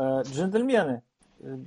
[0.00, 1.00] Е, Джентльмени,
[1.44, 1.58] е,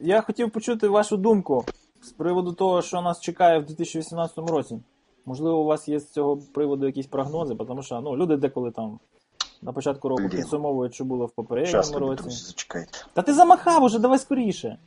[0.00, 1.64] я хотів почути вашу думку
[2.02, 4.80] з приводу того, що нас чекає в 2018 році.
[5.26, 8.98] Можливо, у вас є з цього приводу якісь прогнози, тому що ну, люди деколи там
[9.62, 10.30] на початку року Блін.
[10.30, 12.22] підсумовують, що було в попередньому році.
[12.22, 12.98] друзі, зачекайте.
[13.12, 14.78] Та ти замахав уже, давай скоріше.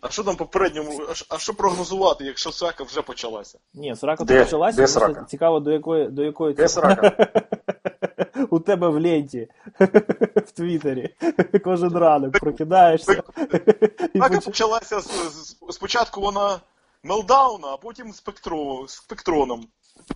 [0.00, 3.58] А що там попередньому, а що- а що прогнозувати, якщо срака вже почалася?
[3.74, 4.44] Ні, срака Де?
[4.44, 5.24] почалася, Де просто срака?
[5.24, 7.28] цікаво, до якої, до якої Де срака?
[8.50, 9.48] у тебе в ленті
[10.36, 11.14] в Твіттері.
[11.64, 13.22] Кожен ранок прокидаєшся.
[14.14, 15.00] поч- почалася
[15.70, 16.60] спочатку вона
[17.02, 19.68] мелдауна, а потім спектро, спектроном.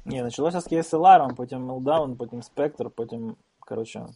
[0.05, 4.07] Ні, почалося з KSLR, потім Meltdown, потім Spectre, потім, коротше.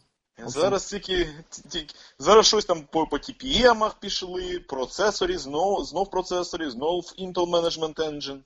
[0.45, 1.27] Зараз тільки,
[1.69, 7.95] тільки зараз щось там по, по TPM пішли, процесорі, знов, знов процесорі, знов Intel Management
[7.95, 8.39] Engine.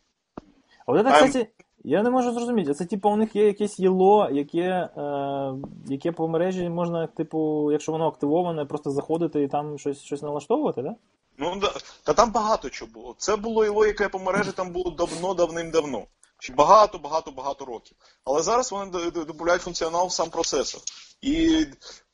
[0.86, 1.28] А от це, Ем.
[1.28, 1.50] кстати,
[1.84, 2.73] я не можу зрозуміти.
[2.73, 5.53] Це типу у них є якесь єло, яке, е,
[5.85, 10.81] яке по мережі можна, типу, якщо воно активоване, просто заходити і там щось, щось налаштовувати,
[10.81, 10.95] да?
[11.38, 11.72] Ну да,
[12.03, 13.16] та там багато чого було.
[13.17, 16.03] Це було його, яке по мережі там було давно, давним-давно.
[16.39, 17.97] Ще багато, багато, багато років.
[18.25, 20.81] Але зараз вони додають функціонал в сам процесор.
[21.22, 21.66] І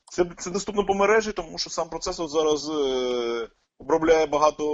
[0.04, 4.64] це, це доступно по мережі, тому що сам процесор зараз е, обробляє багато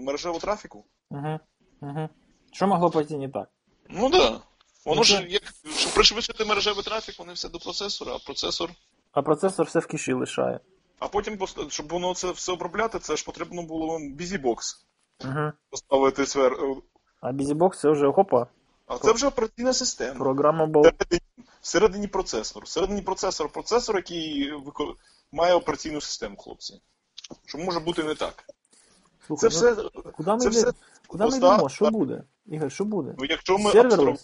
[0.00, 0.84] мережевого трафіку.
[1.10, 1.38] Угу.
[1.82, 2.08] Угу.
[2.52, 3.48] Що могло пойти не так?
[3.88, 4.32] Ну так.
[4.32, 4.40] Да.
[4.84, 5.42] Воно Ну, ж, як,
[5.76, 8.70] щоб пришвидшити мережевий трафік, вони все до процесора, а процесор.
[9.12, 10.60] А процесор все в киші лишає.
[10.98, 14.76] А потім, щоб воно це все обробляти, це ж потрібно було вам BusyBox
[15.24, 15.52] Угу.
[15.70, 16.56] поставити свер.
[17.20, 18.46] А BusyBox це вже хопа,
[18.86, 20.18] А це вже операційна система.
[20.18, 20.88] програма була.
[20.90, 21.20] Всередині,
[21.60, 22.64] всередині процесор.
[22.64, 24.94] Всередині процесор процесор, який вико-
[25.32, 26.80] має операційну систему, хлопці.
[27.46, 28.44] Що може бути не так.
[29.26, 30.10] Слухай, Це ну, все.
[30.12, 30.72] куди ми, це йде- все
[31.06, 31.68] куди ми йдемо?
[31.68, 32.22] Що буде?
[32.46, 33.14] Ігор, що буде?
[33.18, 34.18] Ну, якщо ми абстрагу...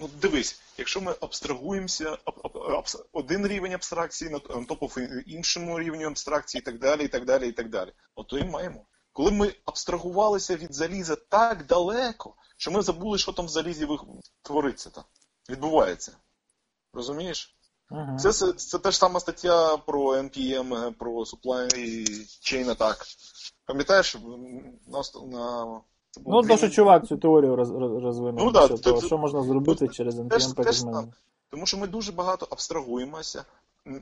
[0.00, 5.80] Ну, дивись, якщо ми абстрагуємося, аб- аб- абс- один рівень абстракції на на топов іншому
[5.80, 7.92] рівню абстракції і так далі, і так далі, і так далі.
[8.14, 8.86] Ото і маємо.
[9.12, 13.88] Коли ми абстрагувалися від заліза так далеко, що ми забули, що там в залізі
[14.42, 15.04] твориться там,
[15.50, 16.12] відбувається.
[16.92, 17.57] Розумієш?
[17.90, 18.18] Угу.
[18.18, 21.68] Це, це, це та ж сама стаття про NPM, про supply
[22.42, 22.96] chain attack.
[23.66, 24.16] Пам'ятаєш,
[24.88, 25.80] на, на
[26.26, 28.44] Ну, то, що чувак цю теорію роз, роз- розвинув.
[28.44, 31.06] Ну, да, що, це- що можна зробити це- через NPM manager.
[31.50, 33.44] Тому що ми дуже багато абстрагуємося.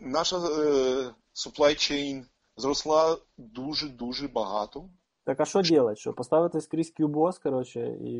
[0.00, 0.40] Наша е,
[1.34, 2.24] supply chain
[2.56, 4.84] зросла дуже-дуже багато.
[5.24, 5.98] Так а що робити?
[5.98, 8.10] Що поставити скрізь QBOS, коротше, і,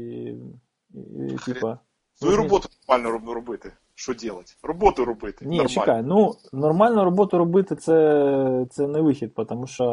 [0.94, 1.78] і, і типа.
[2.22, 3.72] Ну і роботу нормально роб- робити.
[3.98, 4.52] Що робити?
[4.62, 5.44] Роботу робити.
[5.44, 5.68] Ні, нормально.
[5.68, 9.84] чекай, ну нормальну роботу робити це, це не вихід, тому що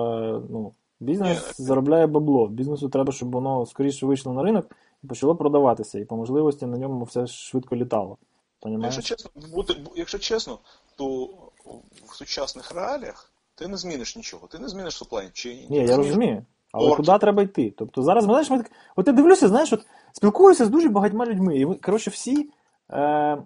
[0.49, 2.47] ну, бізнес заробляє бабло.
[2.47, 4.65] Бізнесу треба, щоб воно скоріше вийшло на ринок
[5.03, 8.17] і почало продаватися, і по можливості на ньому все швидко літало.
[8.65, 10.59] Якщо чесно, бути, якщо чесно,
[10.95, 11.25] то
[12.05, 14.47] в сучасних реаліях ти не зміниш нічого.
[14.47, 15.65] Ти не зміниш supply chain.
[15.69, 16.45] Ні, я розумію.
[16.71, 17.03] Але Орки.
[17.03, 17.73] куди треба йти?
[17.77, 18.71] Тобто зараз, знаєш, ми так.
[18.95, 21.57] От я дивлюся, знаєш, от спілкуюся з дуже багатьма людьми.
[21.57, 22.49] І коротше, всі.
[22.91, 23.37] Е,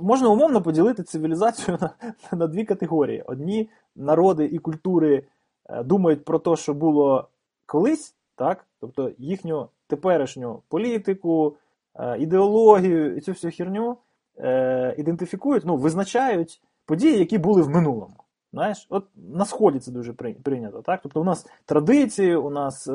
[0.00, 1.90] можна умовно поділити цивілізацію на,
[2.32, 3.22] на дві категорії.
[3.26, 5.24] Одні народи і культури
[5.68, 7.28] е, думають про те, що було
[7.66, 8.66] колись, так?
[8.80, 11.56] Тобто їхню теперішню політику,
[11.94, 13.96] е, ідеологію і цю всю херню
[14.38, 18.14] е, ідентифікують, ну, визначають події, які були в минулому.
[18.52, 21.00] Знаєш, от на сході це дуже прийнято, так?
[21.02, 22.88] Тобто у нас традиції, у нас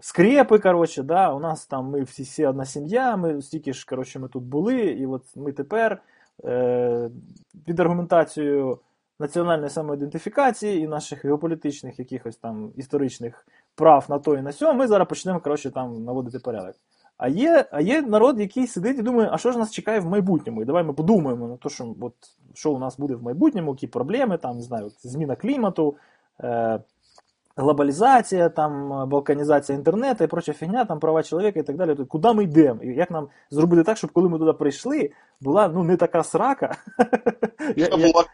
[0.00, 4.18] скрепи, коротше, да, у нас там ми всі, всі одна сім'я, ми стільки ж коротше,
[4.18, 6.02] ми тут були, і от ми тепер
[6.44, 7.10] е,
[7.66, 8.78] під аргументацією
[9.18, 14.86] національної самоідентифікації і наших геополітичних якихось там історичних прав на то і на сьо, ми
[14.86, 16.74] зараз почнемо коротше, там наводити порядок.
[17.18, 20.06] А є, а є народ, який сидить і думає, а що ж нас чекає в
[20.06, 20.62] майбутньому?
[20.62, 22.14] І давай ми подумаємо на те, що, от,
[22.54, 25.96] що у нас буде в майбутньому, які проблеми, там, не знаю, зміна клімату,
[26.40, 26.80] е,
[27.58, 31.88] глобалізація, там, е, балканізація інтернету і проча фігня, там права чоловіка і так далі.
[31.88, 32.82] Тобто, Куди ми йдемо?
[32.82, 35.10] І як нам зробити так, щоб коли ми туди прийшли,
[35.40, 36.76] була ну, не така срака,
[37.76, 38.24] Яка була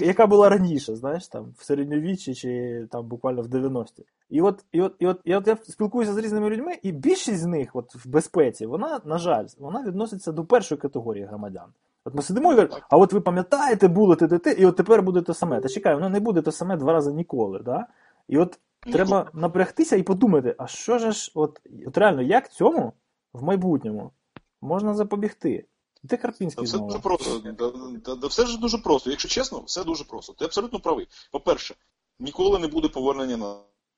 [0.00, 4.04] яка була раніше, знаєш, там, в середньовіччі чи там буквально в 90-ті.
[4.30, 7.38] І от, і, от, і, от, і от я спілкуюся з різними людьми, і більшість
[7.38, 11.66] з них от, в безпеці, вона, на жаль, вона відноситься до першої категорії громадян.
[12.04, 14.76] От ми сидимо і говоримо, а от ви пам'ятаєте, було те, те, те, і от
[14.76, 15.60] тепер буде те саме.
[15.60, 17.60] Та чекай, воно не буде те саме два рази ніколи.
[17.64, 17.86] Да?
[18.28, 22.92] І от треба напрягтися і подумати, а що ж, от, от реально, як цьому
[23.32, 24.12] в майбутньому
[24.60, 25.66] можна запобігти?
[26.02, 27.38] Ти Та Карпінський все дуже просто.
[27.38, 27.72] Да,
[28.04, 29.10] да, да, все ж дуже просто.
[29.10, 30.32] Якщо чесно, все дуже просто.
[30.32, 31.08] Ти абсолютно правий.
[31.32, 31.74] По-перше,
[32.18, 33.36] ніколи не буде повернення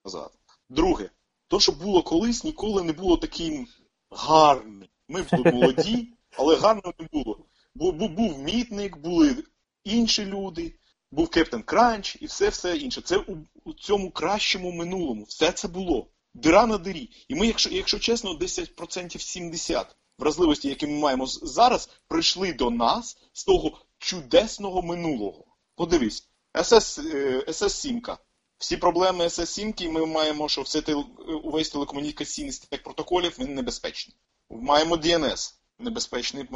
[0.04, 0.30] назад.
[0.68, 1.10] Друге,
[1.48, 3.66] то, що було колись, ніколи не було таким
[4.10, 4.88] гарним.
[5.08, 7.38] Ми тут молоді, але гарно не було.
[7.74, 9.36] Бу- бу- Був мітник, були
[9.84, 10.77] інші люди,
[11.10, 13.00] був Captain Crunch і все все інше.
[13.00, 15.24] Це у, у цьому кращому минулому.
[15.24, 16.06] Все це було.
[16.34, 17.10] Дира на дирі.
[17.28, 23.18] І ми, якщо, якщо чесно, 10% 70 вразливості, які ми маємо зараз, прийшли до нас
[23.32, 25.44] з того чудесного минулого.
[25.74, 27.00] Подивись, SS,
[27.48, 28.16] SS7.
[28.58, 31.04] Всі проблеми SS7 ми маємо, що все тел,
[31.44, 34.16] увесь телекомунікаційний стек протоколів він небезпечний.
[34.50, 36.48] Маємо DNS небезпечний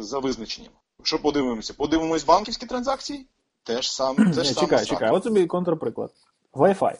[0.00, 0.72] за визначенням.
[0.98, 3.26] Якщо подивимося, подивимось банківські транзакції,
[3.64, 6.10] теж сам, теж Ні, саме чекай, чекай, от тобі контрприклад.
[6.52, 6.94] Wi-Fi.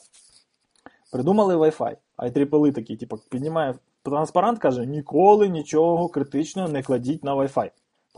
[1.12, 1.96] Придумали Wi-Fi.
[2.16, 7.70] А IEEE такий, типу, піднімає транспарант, каже, ніколи нічого критичного не кладіть на Wi-Fi.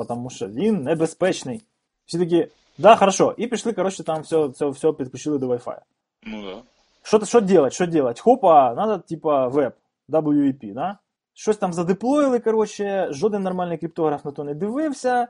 [0.08, 1.62] Тому що він небезпечний.
[2.06, 2.48] Всі такі,
[2.78, 3.34] да, хорошо.
[3.36, 5.78] І пішли, коротше, там все, все, все підключили до Wi-Fi.
[6.22, 6.62] Ну да.
[7.02, 8.20] Що, що делать, що делать?
[8.20, 9.72] Хопа, надо, типа, веб,
[10.08, 10.98] WEP, да?
[11.36, 15.28] Щось там задеплоїли, коротше, жоден нормальний криптограф на то не дивився.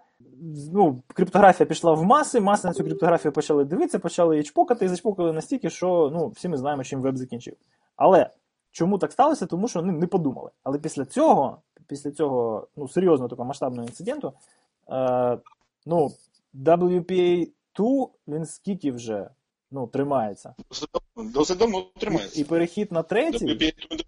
[0.73, 4.89] Ну, Криптографія пішла в маси, маси на цю криптографію почали дивитися, почали її чпокати і
[4.89, 7.55] зачпокали настільки, що ну, всі ми знаємо, чим веб закінчив.
[7.97, 8.31] Але
[8.71, 9.47] чому так сталося?
[9.47, 10.51] Тому що вони не подумали.
[10.63, 14.33] Але після цього, після цього ну, серйозного такого масштабного інциденту,
[14.91, 15.39] е,
[15.87, 16.11] ну,
[16.55, 19.31] WPA2 він скільки вже
[19.71, 20.55] ну, тримається.
[21.17, 22.41] Досить давно тримається.
[22.41, 23.47] І перехід на третій.
[23.47, 24.05] WPA2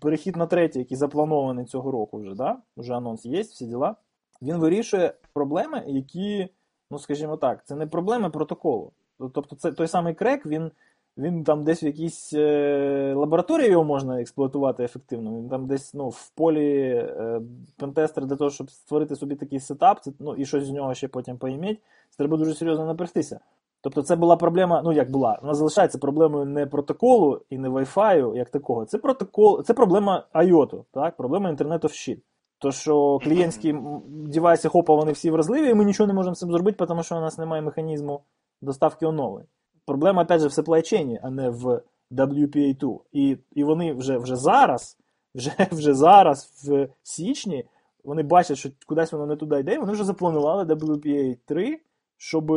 [0.00, 2.58] перехід на третій, який запланований цього року вже, да?
[2.76, 3.96] Вже анонс є, всі діла.
[4.42, 6.48] Він вирішує проблеми, які,
[6.90, 8.92] ну скажімо так, це не проблеми протоколу.
[9.18, 10.70] Тобто, це той самий крек, він
[11.18, 15.38] він там десь в якійсь е, лабораторії його можна експлуатувати ефективно.
[15.38, 17.40] Він там десь ну, в полі е,
[17.76, 21.08] пентестер для того, щоб створити собі такий сетап, це, ну, і щось з нього ще
[21.08, 21.80] потім поіміть,
[22.10, 23.40] це треба дуже серйозно напрягтися.
[23.84, 28.36] Тобто це була проблема, ну як була, вона залишається проблемою не протоколу і не Wi-Fi,
[28.36, 28.84] як такого.
[28.84, 32.18] Це протокол, це проблема IOT, так, проблема Internet of Shit.
[32.58, 33.76] То, що клієнтські
[34.06, 37.16] девайси хопа, вони всі вразливі, і ми нічого не можемо з цим зробити, тому що
[37.16, 38.20] у нас немає механізму
[38.62, 39.46] доставки оновлень.
[39.86, 41.82] Проблема, опять же, в supply а не в
[42.12, 42.98] WPA2.
[43.12, 44.98] І і вони вже вже зараз,
[45.34, 47.64] вже вже зараз, в січні,
[48.04, 51.74] вони бачать, що кудись воно не туди йде, і вони вже запланували WPA3,
[52.16, 52.50] щоб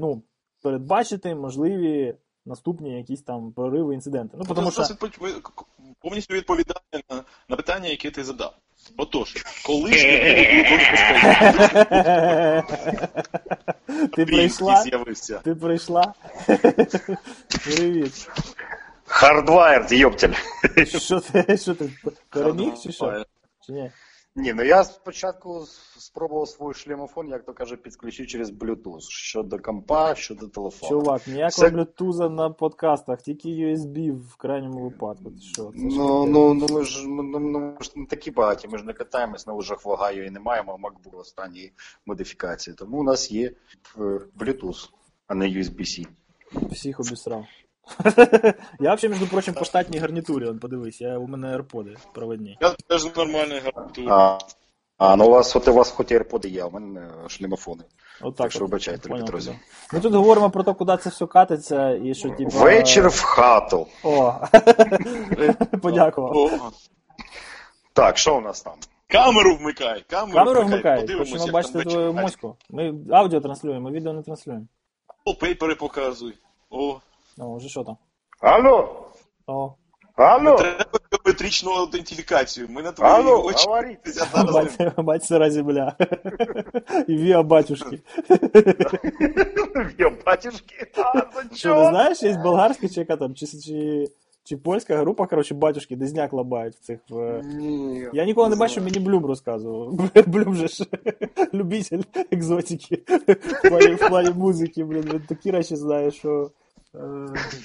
[0.00, 0.22] ну,
[0.62, 2.14] передбачити можливі
[2.46, 4.36] наступні якісь там прориви, інциденти.
[4.38, 4.82] Ну, тому що...
[6.00, 6.80] повністю відповідає
[7.10, 8.54] на, на питання, яке ти задав.
[8.96, 10.22] Отож, коли ж не
[14.14, 14.84] Ти прийшла?
[15.44, 16.14] Ти прийшла?
[17.64, 18.30] Привіт.
[19.08, 20.32] Hardwired, йоптель.
[20.86, 21.90] Що ти, що ти,
[22.28, 23.24] переміг чи що?
[23.66, 23.90] Чи ні?
[24.36, 25.66] Ні, ну я спочатку
[25.98, 29.00] спробував свій шлемофон, як то каже, підключити через Bluetooth.
[29.00, 30.90] Щодо компа, щодо телефону.
[30.90, 31.76] Чувак, ніякого Це...
[31.76, 35.32] Bluetooth на подкастах, тільки USB в крайньому випадку.
[35.40, 35.64] Що?
[35.64, 38.84] Це ну, ну, ну, ми ж ну, ну, ми ж не такі багаті, ми ж
[38.84, 41.72] не катаємось на лужах вагаю і не маємо MacBook останньої
[42.06, 42.76] модифікації.
[42.76, 43.52] Тому у нас є
[43.98, 44.00] е,
[44.38, 44.90] Bluetooth,
[45.26, 46.06] а не USB-C.
[46.70, 47.44] Всіх обісрав.
[48.80, 52.58] Я взагалі, між прочим, по штатній гарнітурі, он, подивись, я, у мене AirPods проводні.
[52.60, 54.12] Я теж нормальний гарнітур.
[54.12, 54.38] А,
[54.98, 57.84] а, ну у вас от у вас хоч AirPods є, а у мене шлемофони.
[58.20, 59.52] От так, так що вибачайте, друзі.
[59.92, 62.58] Ми тут говоримо про те, куди це все катиться і що типа.
[62.58, 63.86] Вечір в хату.
[64.04, 64.34] О,
[65.82, 66.72] подякував.
[67.92, 68.74] Так, що у нас там?
[69.08, 71.08] Камеру вмикай, камеру, камеру вмикай.
[71.18, 72.56] Хочемо бачити твою моську.
[72.70, 74.66] Ми аудіо транслюємо, ми відео не транслюємо.
[75.24, 76.34] О, пейпери показуй.
[76.70, 77.00] О.
[77.40, 77.96] О, вже що там?
[78.40, 79.06] Алло!
[79.46, 79.74] О.
[80.16, 80.56] Алло!
[80.56, 82.66] Треба біометричну аутентифікацію.
[82.70, 83.66] Ми на твої Алло, очі.
[83.66, 84.12] говорите.
[84.52, 85.96] Бать, бать сира земля.
[87.08, 88.00] І віа батюшки.
[89.98, 90.74] Віа батюшки?
[91.54, 94.06] Що, не знаєш, є болгарська чи яка там, чи, чи,
[94.44, 97.00] чи польська група, коротше, батюшки, дизняк лабають в цих.
[97.10, 97.42] В...
[97.42, 100.10] Ні, Я ніколи не бачив, мені Блюм розказував.
[100.26, 100.86] Блюм же ж
[101.54, 103.02] любитель екзотики.
[103.38, 106.50] В плані, в плані музики, блін, він такі речі знає, що...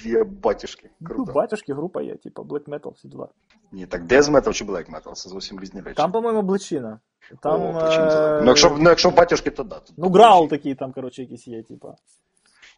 [0.04, 0.90] Є батюшки.
[1.00, 3.28] Ну, батюшки, група є, типа Black Metal, всі діла.
[3.72, 5.12] Ні, так Death Metal чи Black Metal?
[5.12, 5.96] Це зовсім різні речі.
[5.96, 7.00] Там, по-моєму, Бличина.
[7.42, 8.40] Там, О, е...
[8.42, 9.80] ну, якщо, ну, якщо батюшки, то да.
[9.96, 11.94] Ну, граул такий там, коротше, якийсь є, типа.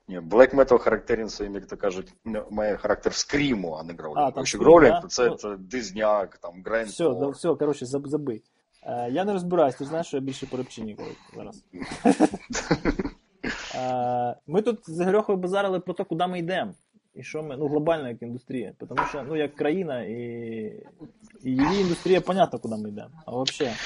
[0.08, 2.14] Ні, Black Metal характерен своїм, як то кажуть,
[2.50, 4.26] має характер scream у, а не growling.
[4.26, 5.00] А, там Якщо growling, да?
[5.00, 6.88] то це, Ну, це дезняк, там, grind.
[6.88, 8.42] Все, да, все, коротше, заб- забий.
[8.82, 10.98] Е, я не розбираюсь, ти знаєш, що я більше по репчині
[11.36, 11.64] зараз.
[13.78, 16.74] Е, ми тут з Грьохою базарили про те, куди ми йдемо.
[17.14, 18.72] І що ми, ну, глобально як індустрія.
[18.88, 20.14] Тому що, ну, як країна і,
[21.44, 23.10] і її індустрія, понятно, куди ми йдемо.
[23.26, 23.76] А взагалі,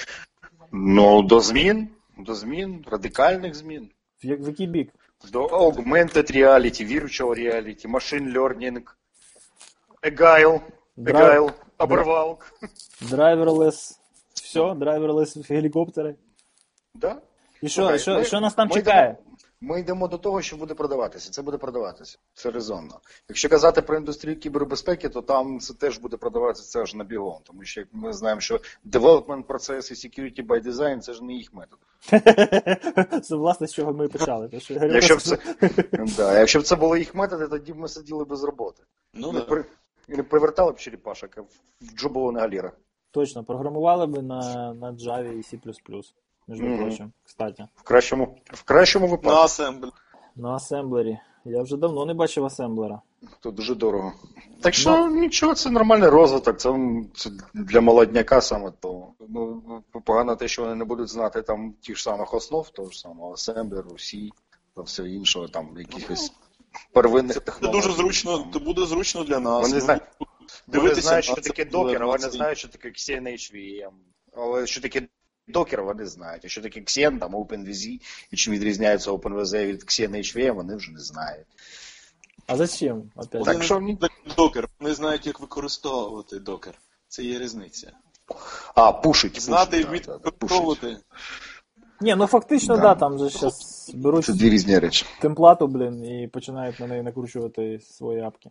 [0.72, 3.90] Ну, до змін, до змін, радикальних змін.
[4.24, 4.92] в, як- в який бік?
[5.32, 8.82] До augmented reality, virtual reality, machine learning,
[10.02, 10.60] agile,
[10.98, 12.38] agile, оборвал.
[13.10, 14.00] Driverless,
[14.34, 16.14] все, driverless гелікоптери.
[16.94, 17.22] Да?
[17.62, 19.16] І що, Слухай, що, ми- що нас там ми чекає?
[19.64, 21.30] Ми йдемо до того, що буде продаватися.
[21.30, 22.18] Це буде продаватися.
[22.34, 23.00] Це резонно.
[23.28, 27.40] Якщо казати про індустрію кібербезпеки, то там це теж буде продаватися це аж на бігом.
[27.44, 31.54] Тому що ми знаємо, що development процес і security by design це ж не їх
[31.54, 31.78] метод.
[33.22, 34.48] Це власне з чого ми почали.
[34.52, 35.38] Якщо б це,
[36.16, 38.82] да, якщо б це було їх методи, тоді б ми сиділи без роботи.
[39.14, 39.44] Ну.
[40.08, 41.36] Или привертали б черепашок,
[41.80, 42.72] в джобового галера.
[43.10, 45.58] Точно, програмували би на, на Java і C++,
[46.48, 46.78] між Мгм.
[46.78, 47.68] прочим, кстати.
[47.76, 49.92] В кращому, в кращому на випадку.
[50.36, 51.18] На асемблері.
[51.44, 53.00] Я вже давно не бачив асемблера.
[53.40, 54.12] То дуже дорого.
[54.60, 56.58] Так що нічого, це нормальний розвиток.
[56.58, 56.74] Це,
[57.14, 59.06] це для молодняка саме то.
[59.28, 59.62] Ну,
[60.04, 63.32] погано те, що вони не будуть знати там тих ж самих основ, того ж самого
[63.32, 64.28] асемблеру, C
[64.76, 66.32] та все іншого, там якихось
[66.92, 67.76] первинних Це технологій.
[67.80, 69.68] дуже зручно, це буде зручно для нас.
[69.68, 70.02] Вони знають-
[70.66, 73.90] Вони знають, що таке докер, а вони знають, що таке Xen HVM.
[74.36, 75.02] Але що таке
[75.52, 76.44] докер, вони знають.
[76.44, 80.92] А що таке Xen, там OpenVZ, і чим відрізняється OpenVZ від Xen HVM, вони вже
[80.92, 81.46] не знають.
[82.46, 83.10] А зачем?
[83.16, 83.44] Опять?
[83.44, 84.00] Так не що знають
[84.36, 86.74] докер, вони знають, як використовувати докер.
[87.08, 87.92] Це є різниця.
[88.74, 89.40] А, пушить.
[89.40, 90.96] Знати і використовувати.
[92.00, 92.82] Ні, ну фактично, Да.
[92.82, 95.06] да, там же зараз беруть Це дві різні речі.
[95.20, 98.50] темплату, блін, і починають на неї накручувати свої апки.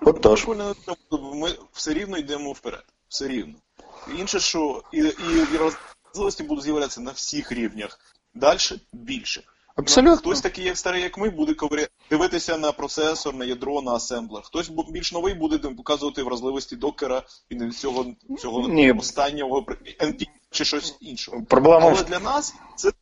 [0.00, 0.44] Отож.
[0.44, 0.74] Прикольно,
[1.34, 2.84] Ми все рівно йдемо вперед.
[3.08, 3.54] Все рівно.
[4.18, 5.02] Інше, що і, і,
[5.54, 5.56] і
[6.08, 7.98] розливості будуть з'являтися на всіх рівнях.
[8.34, 8.58] Далі
[8.92, 9.42] більше.
[9.78, 10.16] Абсолютно.
[10.16, 11.54] Хтось такий, як старий, як ми, буде
[12.10, 14.42] дивитися на процесор, на ядро, на асемблер.
[14.42, 18.06] Хтось більш новий буде показувати вразливості докера і не цього,
[18.38, 18.92] цього Ні.
[18.92, 19.60] останнього
[20.00, 21.42] NP чи щось іншого.
[21.48, 22.92] Проблема Але для нас це,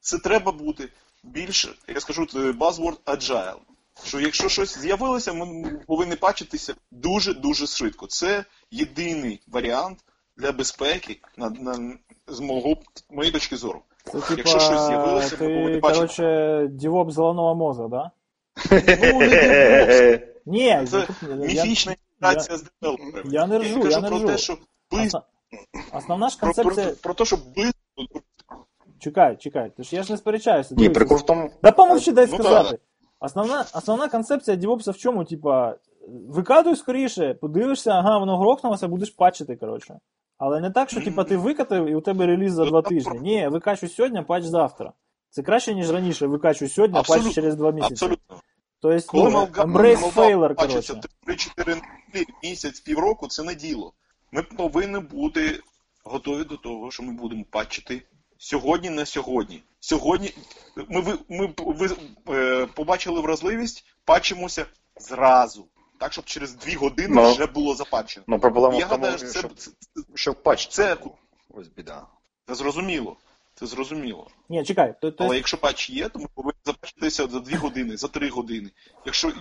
[0.00, 0.88] це треба бути
[1.24, 3.58] більш, я скажу, buzzword agile.
[4.04, 8.06] Що якщо щось з'явилося, ми повинні бачитися дуже-дуже швидко.
[8.06, 9.98] Це єдиний варіант
[10.40, 11.92] для безпеки на, на,
[12.28, 12.76] з мого,
[13.10, 13.80] моєї точки зору.
[14.04, 15.98] Це типа, Якщо щось з'явилося, ми повинні ти, бачити.
[16.00, 18.10] короче, дівоп зеленого мозга, да?
[19.12, 23.30] Ну, не Ні, Це я, міфічна інтеграція з девелоперами.
[23.32, 24.26] я не ржу, кажу я не про ржу.
[24.26, 24.56] те, що
[24.90, 25.22] близько,
[25.92, 26.94] Основна ж про, про, концепція.
[27.02, 27.74] про те, що близько
[28.98, 30.74] Чекай, чекай, ти ж я ж не сперечаюся.
[30.74, 30.94] Ні, дивись.
[30.98, 31.50] прикол в тому.
[31.62, 32.78] Да помовчи, дай Ну, сказати.
[33.20, 35.24] Основна, основна концепція DevOps в чому?
[35.24, 35.76] Типа,
[36.28, 39.98] викатуй скоріше, подивишся, ага, воно грохнулося, будеш патчити, коротше.
[40.40, 43.18] Але не так, що типа, ти викатив і у тебе реліз за два тижні.
[43.20, 44.92] Ні, викачуй сьогодні, патч завтра.
[45.30, 47.32] Це краще, ніж раніше, викачуй сьогодні, патч Абсолютно.
[47.32, 47.92] через два місяці.
[47.92, 48.40] абсолютно.
[48.80, 51.00] Тобто, ну, embrace failure, коротше.
[51.26, 51.80] 3-4
[52.14, 53.92] неділі, місяць, півроку, це не діло.
[54.32, 55.60] Ми повинні бути
[56.04, 58.02] готові до того, що ми будемо патчити
[58.38, 59.62] сьогодні на сьогодні.
[59.80, 60.34] Сьогодні
[60.88, 61.90] ми, ви, ми ви,
[62.28, 64.66] е, побачили вразливість, патчимося
[65.00, 65.68] зразу.
[66.00, 67.30] Так, щоб через 2 години Ну.
[67.32, 68.24] вже було запатчено.
[68.28, 69.70] Ну, проблема Я в тому, гадаю, що це, що, це,
[70.14, 70.68] що патч.
[70.68, 70.96] це,
[71.50, 72.06] Ось біда.
[72.46, 73.16] це зрозуміло.
[73.54, 74.26] Це зрозуміло.
[74.48, 77.96] Ні, чекай, то, то, Але якщо патч є, то ми повинні запачитися за 2 години,
[77.96, 78.70] за 3 години.
[79.06, 79.32] Якщо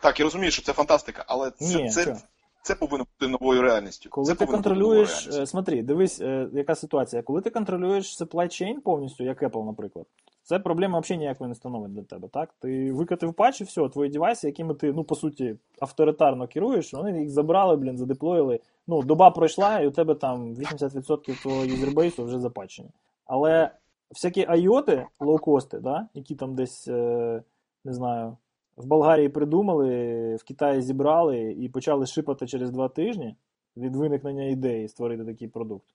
[0.00, 2.16] так, я розумію, що це фантастика, але це, Ні, це,
[2.62, 4.10] це повинно бути новою реальністю.
[4.10, 7.22] Коли це ти контролюєш, е, смотри, дивись, е, яка ситуація.
[7.22, 10.06] Коли ти контролюєш supply chain повністю, як Apple, наприклад,
[10.42, 12.28] це проблема взагалі ніякої не становить для тебе.
[12.28, 12.54] Так?
[12.58, 17.20] Ти викатив патч і все, твої девайси, якими ти, ну, по суті, авторитарно керуєш, вони
[17.20, 18.60] їх забрали, блін, задеплоїли.
[18.86, 22.88] Ну, доба пройшла, і у тебе там 80% твого юзербейсу вже запатчені.
[23.26, 23.70] Але
[24.10, 27.42] всякі IOT, лоукости, да, які там десь, е,
[27.84, 28.36] не знаю,
[28.76, 33.36] в Болгарії придумали, в Китаї зібрали і почали шипати через два тижні
[33.76, 35.86] від виникнення ідеї створити такий продукт.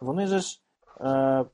[0.00, 0.60] Вони же ж.
[1.00, 1.44] Е,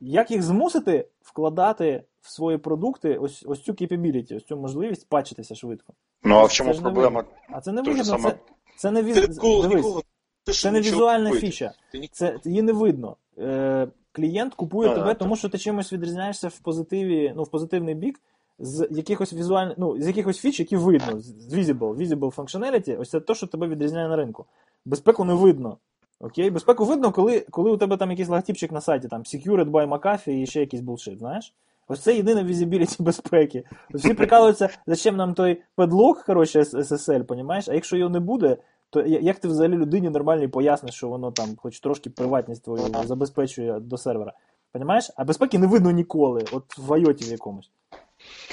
[0.00, 5.54] як їх змусити вкладати в свої продукти ось, ось цю capability, ось цю можливість патчитися
[5.54, 5.92] швидко?
[6.24, 7.24] Ну а в Це чому ж не?
[7.50, 8.30] А це не вигідно, саме.
[8.30, 8.36] це,
[8.76, 9.14] це не віз...
[9.14, 10.02] Дивись, ніколи,
[10.44, 11.46] ти це не візуальна робити.
[11.46, 11.72] фіча.
[11.92, 13.16] Ти Це її не видно.
[13.38, 17.50] Е, клієнт купує Ну, тебе, да, тому що ти чимось відрізняєшся в позитиві, ну, в
[17.50, 18.20] позитивний бік
[18.58, 21.20] з якихось візуальних, ну, з якихось фіч, які видно.
[21.20, 24.46] З visible, visible functionality, ось це те, що тебе відрізняє на ринку.
[24.84, 25.78] Безпеку не видно.
[26.20, 29.88] Окей, безпеку видно, коли, коли у тебе там якийсь логотипчик на сайті, там Secured by
[29.88, 31.54] McAfee і ще якийсь булшит, знаєш?
[31.88, 33.64] Ось це єдине візибіліті безпеки.
[33.94, 37.68] Всі прикалуються, зачем нам той падлок, коротше, SSL, понімаєш?
[37.68, 38.56] А якщо його не буде,
[38.90, 43.80] то як ти взагалі людині нормальній поясниш, що воно там хоч трошки приватність твою забезпечує
[43.80, 44.32] до сервера?
[44.72, 45.10] Понімаєш?
[45.16, 47.70] А безпеки не видно ніколи, от в IoT в якомусь.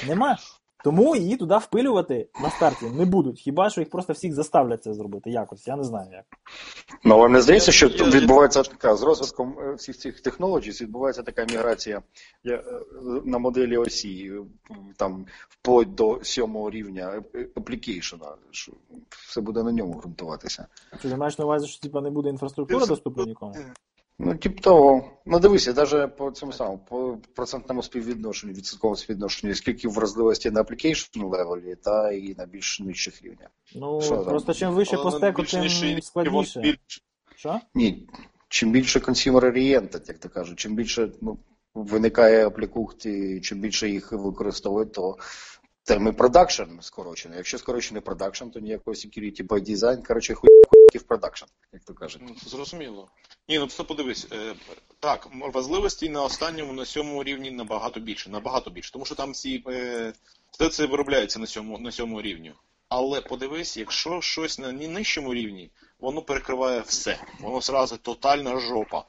[0.08, 0.38] Нема.
[0.84, 3.40] Тому її туди впилювати на старті не будуть.
[3.40, 6.26] Хіба що їх просто всіх заставлять це зробити якось, я не знаю як.
[7.04, 11.46] Ну, але мені здається, що відбувається така з розвитком е, всіх цих технологій, відбувається така
[11.46, 12.02] міграція
[12.46, 12.64] е,
[13.26, 17.24] на моделі осі, е, там вплоть до сьомого рівня
[17.56, 18.72] аплікейшена, що
[19.10, 20.68] все буде на ньому ґрунтуватися.
[21.02, 23.56] Чи ти маєш на увазі, що типа не буде інфраструктура доступна нікому?
[24.20, 25.12] Ну, тип того.
[25.26, 31.30] Ну, дивися, навіть по цьому самому, по процентному співвідношенню, відсотковому співвідношенню, скільки вразливості на application
[31.30, 33.50] левелі, та і на більш нижчих рівнях.
[33.76, 34.26] Ну, Що там?
[34.26, 36.78] просто чим вище по стеку, тим складніше.
[37.36, 37.60] Що?
[37.76, 38.10] Ні,
[38.50, 41.38] чим більше consumer oriented, як то кажуть, чим більше ну,
[41.74, 45.18] виникає аплікух і чим більше їх використовують, то
[45.88, 47.36] тим і production скорочено.
[47.36, 50.50] Якщо скорочений production, то ніякого security by design, коротше, хуй
[50.96, 52.22] в production, як то кажуть.
[52.28, 53.08] Ну, Зрозуміло.
[53.50, 54.28] Ні, ну просто подивись.
[54.32, 54.54] Е,
[55.00, 58.92] так, важливості на останньому, на сьомому рівні набагато більше, набагато більше.
[58.92, 60.14] Тому що там всі е,
[60.52, 62.54] все це виробляється на сьому, на сьомому рівні.
[62.90, 67.18] Але подивись, якщо щось на нижчому рівні, воно перекриває все.
[67.40, 69.04] Воно зразу тотальна жопа.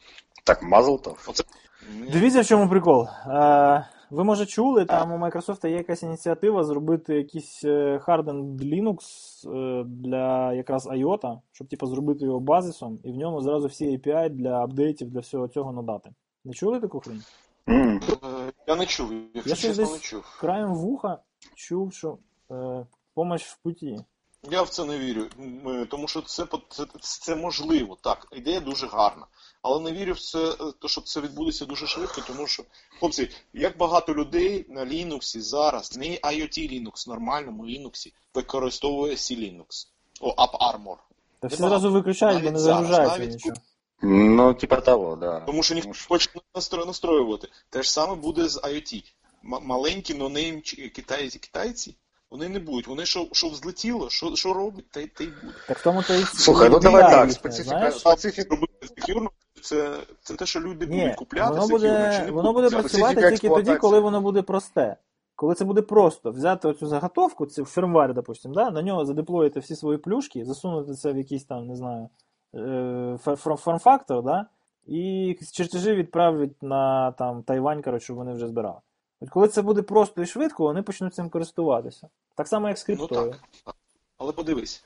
[0.44, 1.24] Так, мазлтов.
[1.26, 1.44] Оце
[1.90, 2.10] Ні.
[2.10, 3.08] Дивіться, в чому прикол.
[3.26, 8.98] Е, ви може чули, там у Microsoft є якась ініціатива зробити якийсь е, hardened Linux
[9.54, 14.28] е, для якраз IOTA, щоб типу, зробити його базисом, і в ньому зразу всі API
[14.28, 16.10] для апдейтів, для всього цього надати.
[16.44, 17.02] Не чули таку.
[17.68, 18.00] Е,
[18.66, 20.36] Я не чув, якщо Я чесно, не чув.
[20.40, 21.18] Краєм вуха
[21.54, 22.18] чув, що
[22.50, 23.98] е, помощь в путі.
[24.42, 25.26] Я в це не вірю,
[25.66, 29.26] е, тому що це, це, це можливо, так, ідея дуже гарна.
[29.62, 32.62] Але не вірю в це, е, то, що це відбудеться дуже швидко, тому що,
[33.00, 39.86] хлопці, як багато людей на Linux зараз, не IoT Linux, нормальному Linux, використовує C-Linux.
[40.20, 40.96] О, AppArmor.
[41.40, 43.54] Та всі зразу виключають, бо не загружається навіть нічого.
[44.02, 45.40] Ну, типа того, да.
[45.40, 47.48] Тому що ніхто хоче настро- настроювати.
[47.70, 49.04] Те ж саме буде з IoT.
[49.44, 51.96] М- маленькі нонейм чи- китайці, китайці,
[52.30, 52.86] вони не будуть.
[52.86, 55.54] Вони що, що взлетіло, що, що робить, те, те й буде.
[55.68, 59.30] Так в тому то і Слухай, ну давай так, специфіка, специфіка, Робити секюрно,
[59.62, 63.48] це, це те, що люди Ні, будуть купляти воно буде, чи воно буде працювати тільки
[63.48, 64.96] тоді, коли воно буде просте.
[65.36, 69.76] Коли це буде просто взяти оцю заготовку, це фірмвар, допустим, да, на нього задеплоїти всі
[69.76, 72.08] свої плюшки, засунути це в якийсь там, не знаю,
[72.54, 72.58] е,
[73.24, 74.46] фор- фор- форм-фактор, да,
[74.86, 78.78] і чертежі відправить на там, Тайвань, коротше, щоб вони вже збирали.
[79.20, 82.08] От коли це буде просто і швидко, вони почнуть цим користуватися.
[82.34, 83.40] Так само, як з Ну так.
[84.18, 84.84] Але подивись,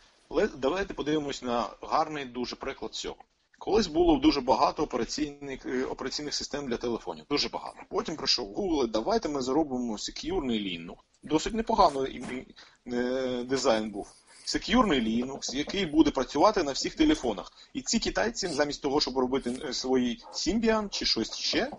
[0.56, 3.16] давайте подивимось на гарний дуже приклад цього.
[3.58, 7.24] Колись було дуже багато операційних, е, операційних систем для телефонів.
[7.30, 7.76] Дуже багато.
[7.88, 10.96] Потім прийшов Google, давайте ми зробимо сек'юрний Linux.
[11.22, 12.46] Досить непоганий
[12.86, 14.12] е, дизайн був.
[14.44, 17.52] Сек'юрний Linux, який буде працювати на всіх телефонах.
[17.74, 21.70] І ці китайці, замість того, щоб робити е, свої Symbian чи щось ще,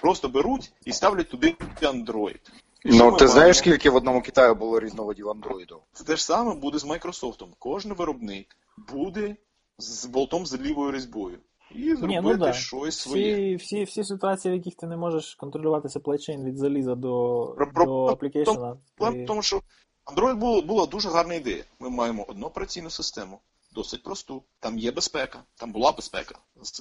[0.00, 2.40] просто беруть і ставлять туди Android.
[2.84, 3.26] І Ну, ти маємо?
[3.26, 5.80] знаєш, скільки в одному Китаї було різновидів андроїду?
[5.92, 7.46] Це те ж саме буде з Microsoft.
[7.58, 8.56] Кожен виробник
[8.92, 9.36] буде
[9.78, 11.38] з болтом з лівою різьбою.
[11.74, 12.52] І зробити Ні, ну да.
[12.52, 13.56] щось своє.
[13.56, 17.44] Всі, всі, всі ситуації, в яких ти не можеш контролювати supply chain від заліза до,
[17.56, 18.76] Про- до аплікейшена.
[18.96, 19.60] Проблема в тому, що
[20.06, 21.64] Android було, була дуже гарна ідея.
[21.80, 23.40] Ми маємо одну операційну систему,
[23.72, 24.44] досить просту.
[24.60, 26.34] Там є безпека, там була безпека,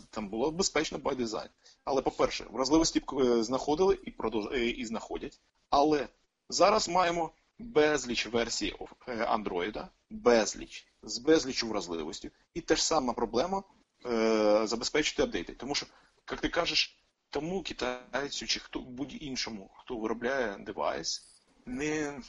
[0.10, 1.50] там було безпечно design.
[1.84, 4.48] Але, по-перше, вразливості е, знаходили і, продовж...
[4.54, 5.40] е, і знаходять.
[5.70, 6.08] Але
[6.50, 8.76] зараз маємо безліч версій
[9.08, 12.32] е, Android, безліч, з безліч вразливості.
[12.54, 13.64] І те ж сама проблема
[14.06, 15.54] е, забезпечити апдейти.
[15.54, 15.86] Тому що,
[16.32, 16.98] як ти кажеш,
[17.30, 21.28] тому китайцю чи хто будь-іншому, хто виробляє девайс,
[21.66, 22.22] не,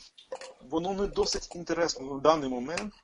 [0.61, 2.99] воно не досить інтересно в даний момент е,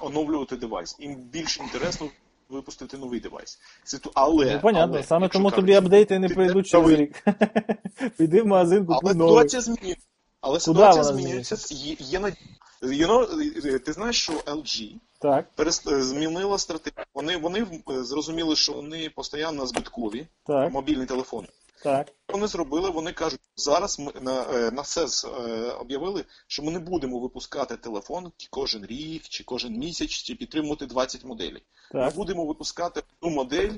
[0.00, 0.96] оновлювати девайс.
[1.00, 2.08] Їм більш інтересно
[2.48, 3.58] випустити новий девайс.
[3.84, 4.10] Ситу...
[4.14, 7.24] Але, Ну, понятно, але, саме тому кажуть, тобі апдейти не прийдуть через рік.
[8.18, 9.34] Піди в магазин, Але новий.
[9.34, 10.06] ситуація змінюється.
[10.40, 11.74] Але ситуація змінюється.
[11.74, 12.34] Є, є над-
[12.82, 15.88] you know, ти знаєш, що LG Так, перест...
[15.88, 17.06] е, змінила стратегію.
[17.14, 21.48] Вони, вони е, зрозуміли, що вони постійно збиткові, так, мобільні телефони.
[21.84, 22.12] Так.
[22.28, 26.78] Вони зробили, вони кажуть, зараз ми на, е, на CES е, об'явили, що ми не
[26.78, 31.62] будемо випускати телефон кожен рік, чи кожен місяць, чи підтримувати 20 моделей.
[31.92, 32.04] Так.
[32.04, 33.72] Ми будемо випускати одну модель,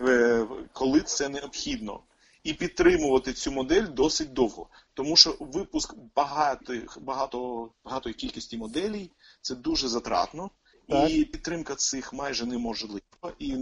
[0.00, 2.00] е, коли це необхідно.
[2.44, 4.68] І підтримувати цю модель досить довго.
[4.94, 10.50] Тому що випуск багатих, багато, багатої кількості моделей це дуже затратно,
[10.88, 11.10] Так.
[11.10, 13.00] і підтримка цих майже неможлива,
[13.38, 13.56] і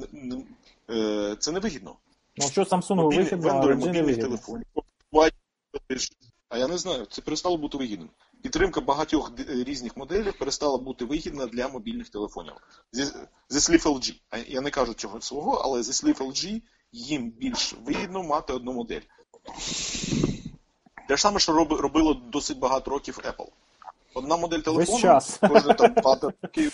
[0.90, 1.96] е, це невигідно.
[2.40, 4.24] Ну що Samsung вигідно, а LG не вигідно.
[4.24, 4.66] телефонів.
[6.48, 8.10] А я не знаю, це перестало бути вигідним.
[8.42, 12.52] Підтримка багатьох різних моделей перестала бути вигідна для мобільних телефонів.
[12.92, 13.04] Зі,
[13.48, 14.14] зі слів LG.
[14.48, 19.00] Я не кажу цього свого, але зі слів LG їм більш вигідно мати одну модель.
[21.08, 23.48] Те ж саме, що роби- робило досить багато років Apple.
[24.14, 24.98] Одна модель телефону,
[25.48, 26.72] кожен там багато років.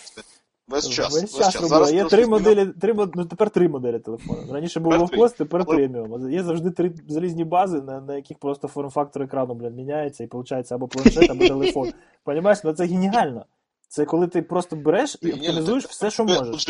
[0.68, 1.14] Весь час.
[1.22, 1.90] Весь час робила.
[1.90, 4.52] Є три моделі, три, ну тепер три моделі телефону.
[4.52, 6.30] Раніше був лоукост, тепер Але- преміум.
[6.30, 10.72] Є завжди три залізні бази, на, на яких просто форм-фактор екрану, блін, міняється, і виходить
[10.72, 11.92] або планшет, або телефон.
[12.24, 13.46] Понімаєш, ну це геніально.
[13.88, 16.66] Це коли ти просто береш і оптимізуєш все, що можеш.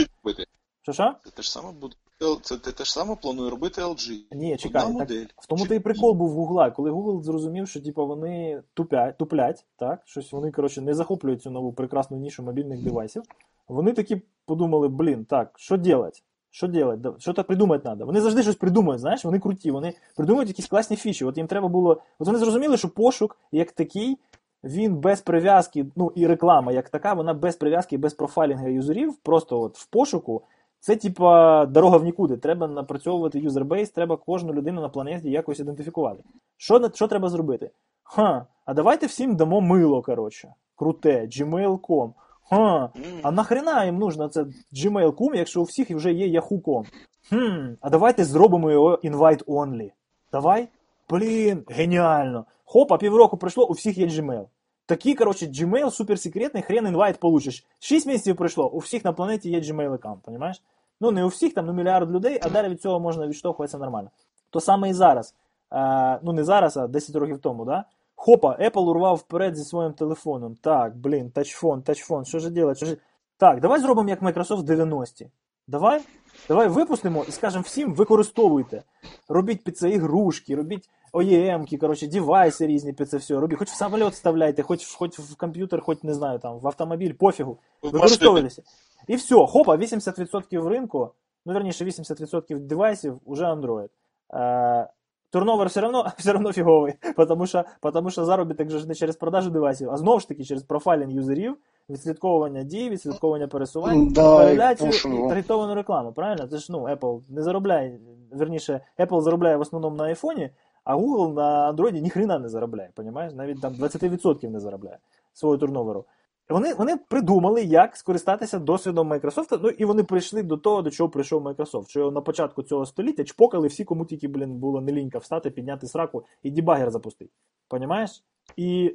[0.82, 1.14] Що що?
[1.24, 1.94] Це те ж саме буде.
[2.42, 4.12] Це те ж саме планує робити LG.
[4.32, 5.26] Ні, чекай, Одна так, модель.
[5.36, 9.18] в тому то і прикол був в Гугла, коли Google зрозумів, що типу, вони тупять,
[9.18, 10.02] туплять, так?
[10.04, 13.22] Щось вони, коротше, не захоплюють цю нову прекрасну нішу мобільних девайсів.
[13.68, 16.22] Вони такі подумали, блін, так, що делать?
[16.50, 17.00] Що делать?
[17.18, 18.04] Що то придумати треба?
[18.04, 21.24] Вони завжди щось придумають, знаєш, вони круті, вони придумують якісь класні фіші.
[21.24, 21.90] От їм треба було.
[22.18, 24.18] От вони зрозуміли, що пошук як такий,
[24.64, 29.60] він без прив'язки, ну і реклама як така, вона без прив'язки, без профайлінга юзерів, просто
[29.60, 30.42] от в пошуку.
[30.80, 32.36] Це типа дорога в нікуди.
[32.36, 36.22] Треба напрацьовувати юзербейс, треба кожну людину на планеті якось ідентифікувати.
[36.56, 37.70] Що, що треба зробити?
[38.02, 40.54] Ха, а давайте всім дамо мило, коротше.
[40.76, 42.12] Круте, gmail.com.
[42.50, 42.90] Ха,
[43.22, 46.84] а нахрена їм нужно це gmail.com, якщо у всіх вже є Yahoo.com?
[47.28, 49.90] Хм, а давайте зробимо його invite only.
[50.32, 50.68] Давай?
[51.10, 52.46] Блін, геніально.
[52.64, 54.46] Хопа, півроку пройшло, у всіх є Gmail.
[54.86, 57.66] Такий, коротше, Gmail суперсекретний, хрен інвайт получиш.
[57.78, 60.62] Шість місяців пройшло, у всіх на планеті є Gmail аккаунт, понімаєш?
[61.00, 64.10] Ну, не у всіх, там ну, мільярд людей, а далі від цього можна відштовхуватися нормально.
[64.50, 65.34] То саме і зараз.
[65.70, 67.84] А, ну, не зараз, а 10 років тому, да?
[68.24, 70.56] Хопа, Apple урвав вперед зі своїм телефоном.
[70.60, 72.76] Так, блін, тачфон, тачфон, що ж делать?
[72.76, 72.96] Що ж...
[73.36, 75.30] Так, давай зробимо як Microsoft в 90-ті.
[75.66, 76.00] Давай?
[76.48, 78.82] Давай випустимо і скажемо всім, використовуйте.
[79.28, 83.40] Робіть під це ігрушки, робіть OEM-ки, коротше, девайси різні під це все.
[83.40, 87.12] Робіть, хоч в самоліт вставляйте, хоч, хоч в комп'ютер, хоч не знаю, там, в автомобіль,
[87.12, 87.58] пофігу.
[87.82, 88.62] Використовуйтеся.
[89.08, 91.10] І все, хопа, 80% ринку,
[91.46, 93.88] ну верніше 80% девайсів уже Android.
[94.34, 94.88] Е,
[95.34, 99.50] турновер все равно, все равно фіговий, потому що, потому що заробіток же не через продажу
[99.50, 101.56] девайсів, а знову ж таки через профайлінг юзерів,
[101.90, 106.12] відслідковування дій, відслідковування пересувань, Да, передачу і і таргетовану рекламу.
[106.12, 106.46] Правильно?
[106.46, 107.98] Це ж ну, Apple не заробляє,
[108.32, 110.50] верніше, Apple заробляє в основному на айфоні,
[110.84, 113.32] а Google на Android ніхрена не заробляє, понімаєш?
[113.34, 114.98] Навіть там 20% не заробляє
[115.32, 116.04] свого турноверу.
[116.48, 121.10] Вони, вони придумали, як скористатися досвідом Microsoft, ну і вони прийшли до того, до чого
[121.10, 121.88] прийшов Microsoft.
[121.88, 125.86] Що на початку цього століття чпокали всі, кому тільки, блін, було не лінька встати, підняти
[125.86, 127.30] сраку і дебагер запустити.
[127.68, 128.24] Понімаєш?
[128.56, 128.94] І,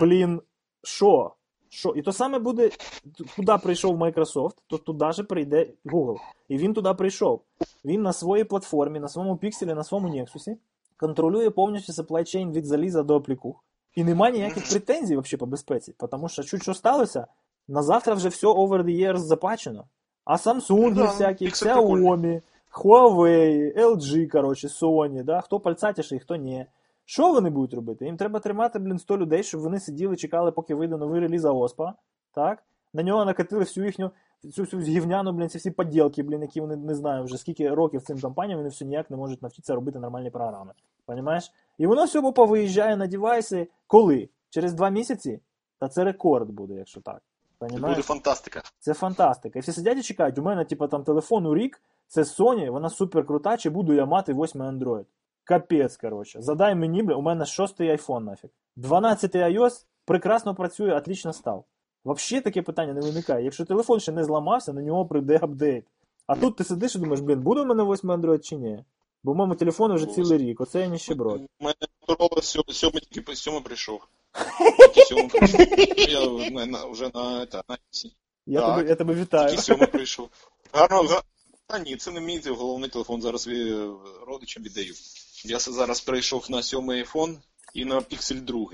[0.00, 0.40] блін,
[0.82, 1.34] що?
[1.68, 1.88] Що?
[1.96, 2.70] І то саме буде,
[3.36, 6.16] куди прийшов Microsoft, то туди же прийде Google.
[6.48, 7.42] І він туди прийшов.
[7.84, 10.56] Він на своїй платформі, на своєму пікселі, на своєму Nexus
[10.96, 13.60] контролює повністю supply chain від заліза до апліку.
[13.96, 17.26] І нема ніяких претензій взагалі по безпеці, тому що чуть що сталося,
[17.68, 19.84] на завтра вже все over the years запачено.
[20.24, 25.40] А Samsung Да, всякі, Xiaomi, Huawei, LG, коротше, Sony, да?
[25.40, 26.66] хто пальцатіший, хто ні.
[27.04, 28.04] Що вони будуть робити?
[28.04, 31.94] Їм треба тримати, блін, 100 людей, щоб вони сиділи, чекали, поки вийде новий реліз ОСПА.
[32.32, 32.62] Так?
[32.92, 34.10] На нього накатили всю їхню
[34.52, 38.02] цю всю гівняну, блін, ці всі поділки, блін, які вони не знаю, вже скільки років
[38.02, 40.72] цим компаніям, вони все ніяк не можуть навчитися робити нормальні програми.
[41.06, 41.52] Понімаєш?
[41.78, 44.28] І воно все повиїжджає на девайси коли?
[44.50, 45.40] Через два місяці?
[45.78, 47.22] Та це рекорд буде, якщо так.
[47.60, 48.62] Це буде фантастика.
[48.78, 49.58] Це фантастика.
[49.58, 50.38] І всі сидять і чекають.
[50.38, 54.06] У мене, типу, там телефон у рік, це Sony, вона супер крута, чи буду я
[54.06, 55.04] мати восьмий Android.
[55.44, 56.42] Капець, коротше.
[56.42, 58.50] Задай мені, бля, у мене шостий iPhone нафіг.
[58.76, 61.64] 12 iOS прекрасно працює, отлично став.
[62.14, 63.44] Взагалі таке питання не виникає.
[63.44, 65.84] Якщо телефон ще не зламався, на нього прийде апдейт.
[66.26, 68.84] А тут ти сидиш і думаєш, блін, буде у мене восьмий Android чи ні?
[69.24, 71.40] Бо в моєму телефону вже цілий рік, оце я ніщеброд.
[71.60, 71.74] У мене
[72.08, 74.00] Motorola сьомий тільки по- сьомий прийшов.
[75.08, 75.60] Сьомий прийшов.
[76.08, 77.46] Я вже на,
[77.90, 78.12] сі.
[78.46, 78.76] Я Так.
[78.76, 79.48] тебе, я тебе вітаю.
[79.50, 80.28] Тільки сьомий прийшов.
[80.72, 81.22] Гарно, га...
[81.68, 83.88] А ні, це не мій головний телефон, зараз е,
[84.26, 84.94] родичам віддаю.
[85.44, 87.36] Я зараз перейшов на сьомий iPhone
[87.74, 88.66] і на Pixel 2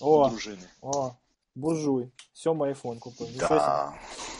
[0.00, 0.68] О, дружини.
[0.82, 1.10] о,
[1.58, 2.08] буржуй.
[2.32, 3.26] Сьомий айфон купив.
[3.38, 3.92] Да.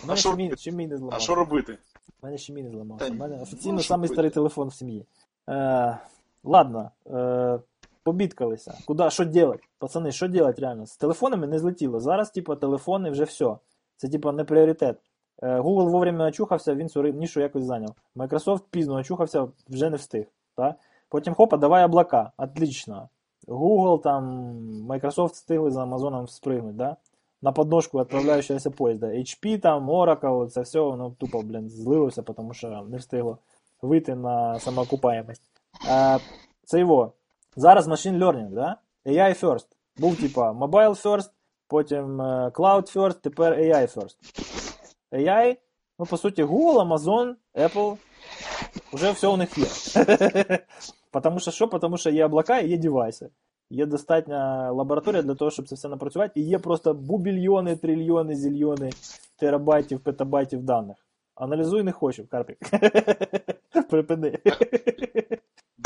[0.05, 0.57] У мене А ще мій, робити?
[0.57, 1.25] ще мій не А зламався.
[1.25, 1.79] що робити?
[2.23, 3.07] У мене ще мій не зламався.
[3.07, 4.15] Та У мене офіційно ну, що самий робити?
[4.15, 5.07] старий телефон в сім'ї.
[5.49, 5.99] Е,
[6.45, 7.59] ладно, е,
[8.03, 8.79] побідкалися.
[8.87, 9.61] Куда, що делать?
[9.79, 10.87] Пацани, що делать реально?
[10.87, 12.01] З телефонами не злетіло.
[12.01, 13.57] Зараз, типу, телефони вже все.
[13.97, 14.99] Це, типу, не пріоритет.
[15.43, 17.95] Е, Google вовремя очухався, він цю ри- нішу якось зайняв.
[18.17, 20.27] Microsoft пізно очухався, вже не встиг.
[20.57, 20.75] Та?
[21.09, 22.33] Потім хопа, давай облака.
[22.37, 23.09] Отлично.
[23.47, 24.25] Google, там,
[24.89, 26.97] Microsoft встигли за Амазоном спригнути, да?
[27.43, 29.07] На подножку відправляючогося поїзда.
[29.07, 33.39] HP, там, Oracle, це все воно тупо, блін, злилося, тому що не встигло
[33.83, 35.43] вийти на самоокупаємость.
[36.65, 37.13] Це його.
[37.57, 38.77] Зараз machine learning, да?
[39.07, 39.67] AI first.
[39.97, 41.31] Був типа mobile first,
[41.69, 44.17] потім е, cloud first, тепер AI first.
[45.13, 45.57] AI,
[45.99, 47.97] ну, по суті, Google, Amazon, Apple,
[48.93, 49.67] вже все у них є.
[51.11, 51.69] Потому що що?
[51.69, 53.31] Потому що є облака і є девайси.
[53.71, 58.91] Є достатня лабораторія для того, щоб це все напрацювати, і є просто бубільйони, трильйони, зільйони,
[59.37, 60.97] терабайтів, петабайтів даних.
[61.35, 62.59] Аналізуй не хочу, Карпік.
[63.91, 64.39] Припини.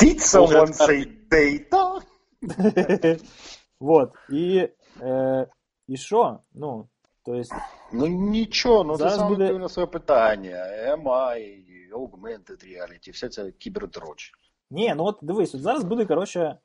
[0.03, 2.01] Did someone say data?
[3.79, 4.11] вот.
[4.29, 4.67] І,
[5.01, 5.47] е,
[5.87, 6.39] і що?
[6.53, 6.87] Ну,
[7.25, 7.55] Тобто,
[7.93, 10.65] Ну нічого, ну Зараз це буде- на своє питання.
[11.03, 14.31] ML, Augmented Reality, вся ця кібердроч.
[14.71, 16.57] ні, ну от дивись, от зараз буде, коротше,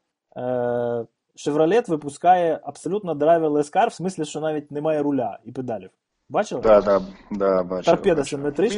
[1.37, 5.91] Chevrolet випускає абсолютно driverless car, в смислі, що навіть немає руля і педалів.
[6.29, 6.61] Бачили?
[6.61, 7.85] Да, да, да, бачу.
[7.91, 8.23] Торпеда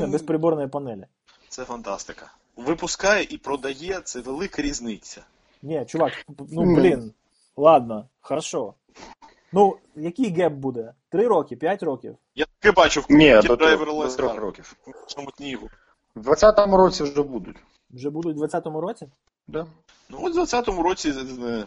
[0.05, 1.05] Він- без приборної панелі.
[1.49, 2.33] Це фантастика.
[2.57, 5.21] Випускає і продає це велика різниця.
[5.63, 6.13] Ні, чувак,
[6.53, 7.13] ну блін,
[7.57, 8.75] ладно, хорошо.
[9.53, 10.93] Ну, який геп буде?
[11.09, 12.17] Три роки, п'ять років?
[12.35, 14.77] Я таке бачу в Ні, купі до трьох, до трьох років.
[14.87, 15.69] в цьому снігу.
[16.15, 17.57] В 20-му році вже будуть.
[17.91, 19.07] Вже будуть в 20-му році?
[19.49, 19.67] Да?
[20.09, 21.15] Ну от в 20-му році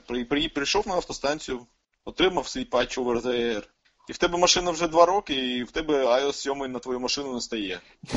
[0.07, 1.59] при, при, прийшов на автостанцію,
[2.05, 3.63] отримав свій патч over the air.
[4.09, 7.33] І в тебе машина вже два роки, і в тебе iOS 7 на твою машину
[7.33, 7.79] не стає.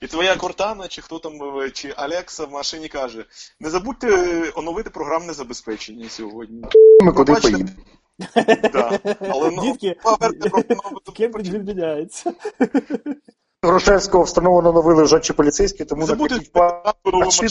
[0.00, 1.32] І твоя Кортана, чи хто там,
[1.72, 3.24] чи Алекса в машині каже:
[3.60, 4.08] не забудьте
[4.54, 6.62] оновити програмне забезпечення сьогодні.
[7.02, 7.70] Ми куди поїдемо?
[8.72, 9.00] Да.
[9.20, 9.62] Але ну,
[11.50, 12.32] відміняється.
[13.66, 17.50] Грушевського встановлено новили вже поліцейські, тому забудьте купити нову машину.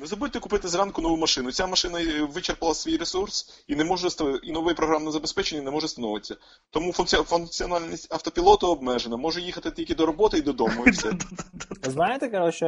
[0.00, 1.52] Не забудьте купити зранку нову машину.
[1.52, 4.08] Ця машина е, вичерпала свій ресурс і не може
[4.42, 6.36] і нове програмне забезпечення не може становитися.
[6.70, 9.16] Тому функціональність автопілоту обмежена.
[9.16, 10.86] Може їхати тільки до роботи і додому.
[10.86, 11.12] І все.
[11.82, 12.66] Знаєте, коротше,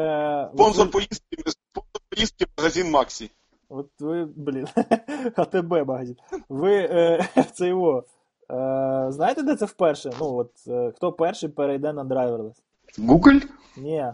[0.55, 3.31] Спонсор поїздки, спонсор поїздки магазин Максі.
[3.69, 4.67] от ви, блін,
[5.37, 6.17] АТБ магазин.
[6.49, 8.05] Ви е, це його.
[8.52, 10.12] Е, знаєте, де це вперше?
[10.20, 12.64] Ну, от е, хто перший перейде на драйверлес?
[13.00, 13.44] Google?
[13.78, 14.06] Ні,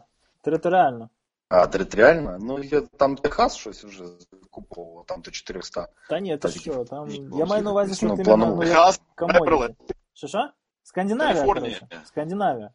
[0.42, 1.10] територіально.
[1.50, 2.38] А, територіально?
[2.42, 4.04] Ну, я там Техас щось вже
[4.52, 5.88] куповував, там до 400.
[6.10, 7.08] Та ні, ти Так, що, там.
[7.08, 8.56] ні, Я маю на увазі, що ну, ти планував.
[8.56, 9.40] ну, як Техас, комодіті.
[9.46, 9.72] Драйверлес.
[10.14, 10.50] Що що?
[10.84, 11.80] Скандинавія, Каліфорнія.
[11.80, 12.02] коротше.
[12.06, 12.70] Скандинавія.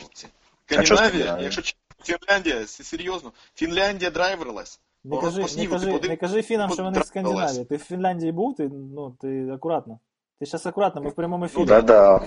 [0.00, 0.26] Хлопці.
[0.26, 1.44] А що Скандинавія, Скандинавія?
[1.44, 4.80] якщо ч- Фінляндія, с- серйозно, Фінляндія драйверлес.
[5.04, 7.02] Не По- кажи, по не снігу ти кажи, подив- не кажи фінам, що вони в
[7.02, 7.08] подивилась.
[7.08, 7.64] Скандинавії.
[7.64, 9.98] Ти в Фінляндії був, ти, ну, ти акуратно.
[10.39, 11.65] Ти зараз акуратно, ми в прямому ефірі.
[11.65, 12.21] Да-да.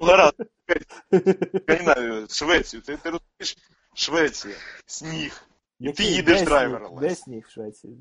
[0.00, 0.34] Ну, Гаразд,
[1.62, 2.82] Скандинавію, Швецію.
[2.82, 3.58] Ти, ти розумієш?
[3.94, 4.54] Швеція,
[4.86, 5.42] сніг.
[5.80, 6.98] І ти Який- їдеш драйвером?
[7.00, 7.94] Де сніг в Швеції?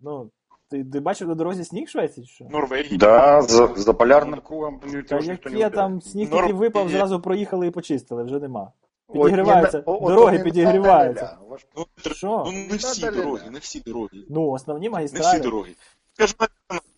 [0.00, 0.30] Ну,
[0.70, 2.26] ти, ти бачив на дорозі сніг в Швеції?
[2.26, 2.44] чи Що?
[2.44, 2.98] Норвегія.
[2.98, 5.70] Да, за, за полярним кругом Та ніхто не яке гуляє.
[5.70, 6.46] там сніг Норвегія.
[6.46, 8.72] тільки випав, зразу проїхали і почистили, вже нема.
[9.08, 11.38] Ой, Підігріваються, ні, о- от дороги підігріваються.
[11.48, 12.42] Ваш- Ну, тр- Що?
[12.46, 14.08] ну не всі дороги, не всі дороги.
[14.30, 15.40] Ну, основні Не всі магістралі.
[15.42, 15.70] дороги.
[16.14, 16.34] Скажу,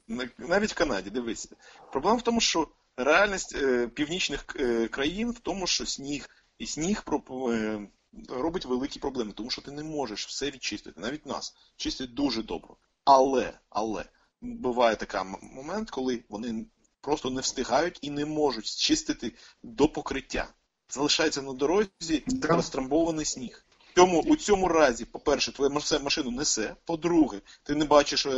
[0.08, 1.48] навіть- в Канаді, дивись.
[1.92, 7.04] Проблема в тому, що реальність е, північних е, країн в тому, що сніг і сніг
[7.50, 7.88] е,
[8.28, 11.00] робить великі проблеми, тому що ти не можеш все відчистити.
[11.00, 12.74] Навіть нас чистять дуже добре.
[13.04, 14.04] Але, але
[14.40, 16.66] буває такий момент, коли вони
[17.00, 20.48] просто не встигають і не можуть зчистити до покриття.
[20.88, 23.65] Залишається на дорозі розтрамбований сніг.
[23.96, 26.76] Цьому, у цьому разі, по-перше, твоя маш- машину несе.
[26.84, 28.30] По-друге, ти не бачиш е,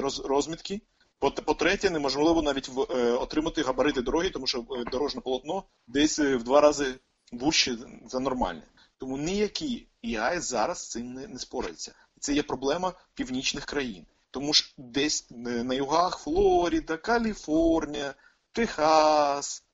[0.00, 0.80] роз, розмітки.
[1.18, 6.18] По- По-третє, неможливо навіть в, е, отримати габарити дороги, тому що е, дорожне полотно десь
[6.18, 6.94] в два рази
[7.32, 7.76] вужче
[8.08, 8.62] за нормальне.
[8.98, 11.92] Тому ніякий EI зараз цим не, не спорається.
[12.20, 14.06] Це є проблема північних країн.
[14.30, 18.14] Тому ж десь на югах Флоріда, Каліфорнія,
[18.52, 19.64] Техас,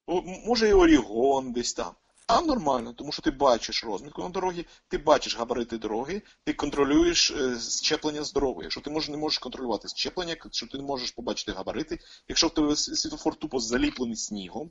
[0.46, 1.92] може і Орігон десь там.
[2.37, 7.31] Там нормально, тому що ти бачиш розмітку на дорогі, ти бачиш габарити дороги, ти контролюєш
[7.31, 8.62] е, щеплення з дорогою.
[8.62, 12.55] Якщо ти можеш, не можеш контролювати щеплення, якщо ти не можеш побачити габарити, якщо в
[12.55, 14.71] тебе с- світлофор тупо заліплений снігом,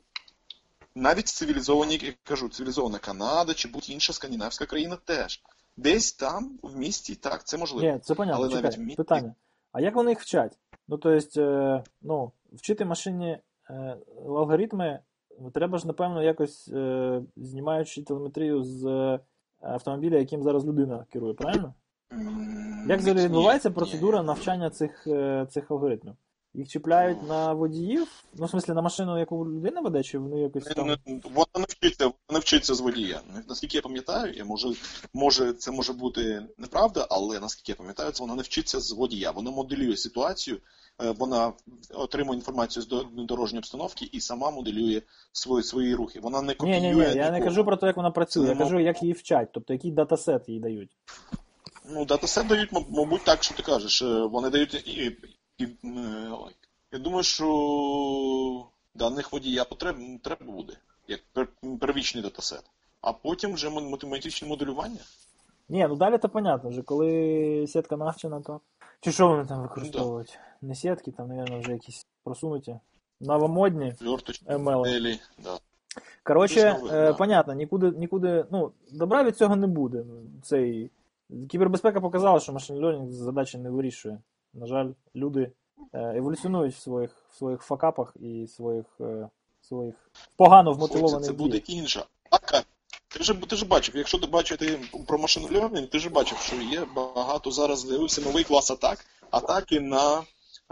[0.95, 5.41] навіть цивілізовані, як я кажу, цивілізована Канада чи будь-інша скандинавська країна теж.
[5.77, 7.93] Десь там, в місті, так, це можливо.
[7.93, 9.35] Ні, це понятно, Але навіть чекай, місті- питання.
[9.71, 10.57] А як вони їх вчать?
[10.87, 13.37] Ну, то есть, е, ну, вчити машині
[13.69, 13.97] е,
[14.27, 14.99] алгоритми,
[15.49, 19.19] треба ж, напевно, якось е, знімаючи телеметрію з е,
[19.61, 21.73] автомобіля, яким зараз людина керує, правильно?
[22.87, 26.13] Як взагалі відбувається процедура навчання цих, е, цих алгоритмів?
[26.53, 28.07] Їх чіпляють на водіїв?
[28.33, 30.95] Ну, в смислі, на машину, яку людина веде, чи вони якось там.
[31.23, 33.21] Вона не вчиться, вона вчиться з водія.
[33.49, 34.67] Наскільки я пам'ятаю, я може,
[35.13, 39.31] може, це може бути неправда, але наскільки я пам'ятаю, це вона не вчиться з водія.
[39.31, 40.57] Вона моделює ситуацію,
[41.03, 41.53] е, вона
[41.93, 42.87] отримує інформацію з
[43.25, 46.19] дорожньої обстановки і сама моделює свої, свої рухи.
[46.19, 46.79] Вона не Ні, копіює.
[46.79, 49.13] ні, ні, я не кажу про те, як вона працює, Це я кажу, як її
[49.13, 50.91] вчать, тобто який датасет їй дають.
[51.89, 54.01] Ну, датасет дають, мабуть, так, що ти кажеш.
[54.01, 54.83] Е, Вони дають
[55.61, 56.31] і, е.
[56.91, 60.73] Я думаю, що даних водія потреб, треба буде,
[61.07, 62.63] як пер- первічний датасет.
[63.01, 64.99] А потім вже математичне моделювання.
[65.69, 68.61] Ні, ну далі то понятно, вже коли сітка навчена, то.
[68.99, 70.39] Чи що вони там використовують?
[70.61, 72.79] Не сітки, там, мабуть, вже якісь просунуті.
[73.21, 74.59] Новомодні ML.
[74.59, 75.19] моделі.
[75.43, 75.57] Да.
[76.23, 77.13] Коротше, е, да.
[77.13, 80.05] понятно, нікуди, нікуди, ну, добра від цього не буде.
[80.43, 80.91] Цей...
[81.49, 84.19] Кібербезпека показала, що машин learning задачі не вирішує.
[84.53, 85.51] На жаль, люди
[85.93, 89.29] е, еволюціонують в своїх, в своїх факапах і своїх, е,
[89.61, 89.95] своїх
[90.35, 92.05] погано вмотивованих це буде інша.
[92.29, 92.63] Атака.
[93.07, 96.37] Ти ж, ти ж бачив, якщо ти бачив ти про машин learning, ти ж бачив,
[96.37, 100.23] що є багато зараз з'явився новий клас атак, атаки на,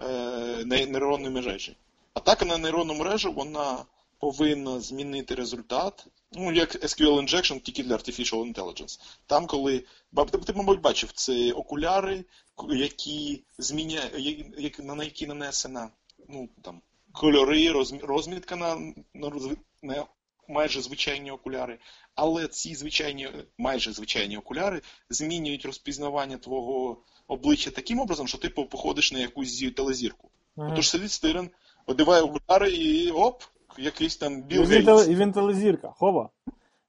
[0.03, 1.77] е, нейронні мережі.
[2.13, 3.77] Атака на нейронну мережу, вона
[4.19, 6.07] повинна змінити результат.
[6.31, 8.99] Ну, як SQL injection, тільки для Artificial Intelligence.
[9.25, 9.83] Там, коли.
[10.31, 12.25] Ти, ти мабуть, бачив, це окуляри,
[12.69, 15.89] які зміняють, на які нанесена
[16.29, 18.75] ну, там, кольори, розмі- розмітка на,
[19.13, 19.31] на,
[19.83, 20.05] на
[20.47, 21.79] майже звичайні окуляри.
[22.15, 29.11] Але ці звичайні, майже звичайні окуляри змінюють розпізнавання твого обличчя таким образом, що ти походиш
[29.11, 30.29] на якусь зі- телезірку.
[30.55, 30.73] Мгм.
[30.75, 31.49] Тож сидить стирен,
[31.85, 33.43] одягає окуляри і оп,
[33.77, 35.07] якийсь там Білл Гейтс.
[35.07, 35.93] і він телезірка.
[35.97, 36.29] Хова.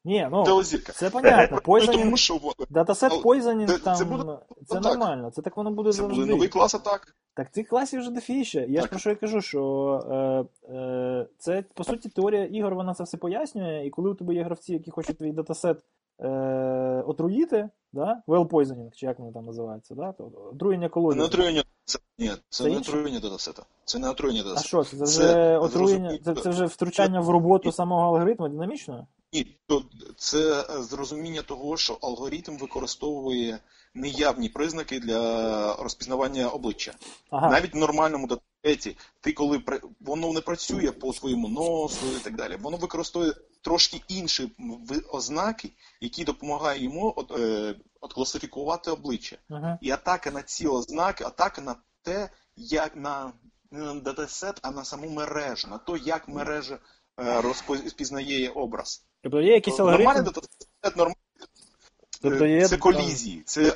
[0.04, 0.92] Ні, ну, Телезірка.
[0.92, 1.60] це понятно.
[1.66, 2.40] Ну, Poisoning, що
[2.70, 4.84] датасет Але Poisoning це- там, це буде це так.
[4.84, 7.16] нормально, це так воно буде це буде новий клас атак.
[7.34, 8.66] Так цих класів вже дофіще.
[8.68, 12.94] Я ж про що я кажу, що е, е, це по суті теорія ігор, вона
[12.94, 15.78] це все пояснює, і коли у тебе є гравці, які хочуть твій датасет
[16.20, 16.28] е,
[17.06, 18.22] отруїти, да?
[18.26, 20.12] well poisoning, чи як воно там називається, да?
[20.12, 21.62] то отруєння Це не отруєння.
[21.84, 23.62] Це, ні, це, Це не отруєння датасета.
[23.84, 24.96] Це не отруєння А що це?
[24.96, 29.06] Це вже Це отруєння, це, це вже втручання в роботу самого алгоритму динамічно?
[29.32, 29.82] Ні, то
[30.16, 33.58] це зрозуміння того, що алгоритм використовує
[33.94, 36.94] неявні признаки для розпізнавання обличчя.
[37.30, 37.50] Ага.
[37.50, 39.62] Навіть в нормальному датасеті, ти коли
[40.00, 44.52] воно не працює по своєму носу і так далі, воно використовує трошки інші
[45.12, 45.70] ознаки,
[46.00, 47.74] які допомагають йому е,
[48.14, 49.36] класифікувати обличчя.
[49.48, 49.78] Ага.
[49.82, 53.32] І атака на ці ознаки, атака на те, як на
[53.70, 56.78] не на датасет, а на саму мережу, на те, як мережа
[57.20, 59.06] е, розпізнає образ.
[59.22, 61.16] Тобто є якийсь Нормальний датасет, нормальний,
[62.22, 63.74] тобто є це колізії, це,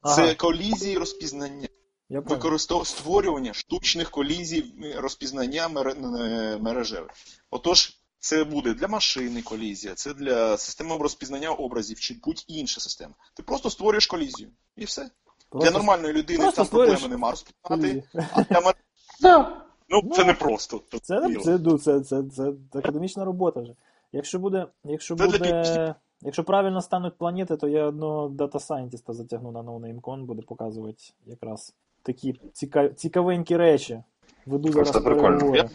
[0.00, 0.16] Ага.
[0.16, 1.68] це колізії розпізнання.
[2.08, 2.36] Я понял.
[2.36, 2.86] Використов...
[2.86, 5.92] створювання штучних колізій е, розпізнання мере...
[5.92, 7.10] е, мережевих.
[7.50, 13.14] Отож, це буде для машини колізія, це для системи розпізнання образів чи будь-інша система.
[13.34, 14.48] Ти просто створюєш колізію.
[14.76, 15.10] І все.
[15.52, 18.02] Для нормальної людини просто там створюєш проблеми нема розпізнати.
[18.32, 18.74] А для мер...
[19.20, 19.62] Да.
[19.88, 20.82] Ну, це Ну, не просто.
[20.90, 23.74] Це, це, це, це, це, це академічна робота вже.
[24.12, 29.60] Якщо буде, якщо для буде, якщо правильно стануть планети, то я одного дата-сайентіста затягну на
[29.60, 34.02] NoNameCon, буде показувати якраз такі ціка- цікавенькі речі.
[34.46, 35.38] Веду зараз Це прикольно.
[35.38, 35.70] переговори.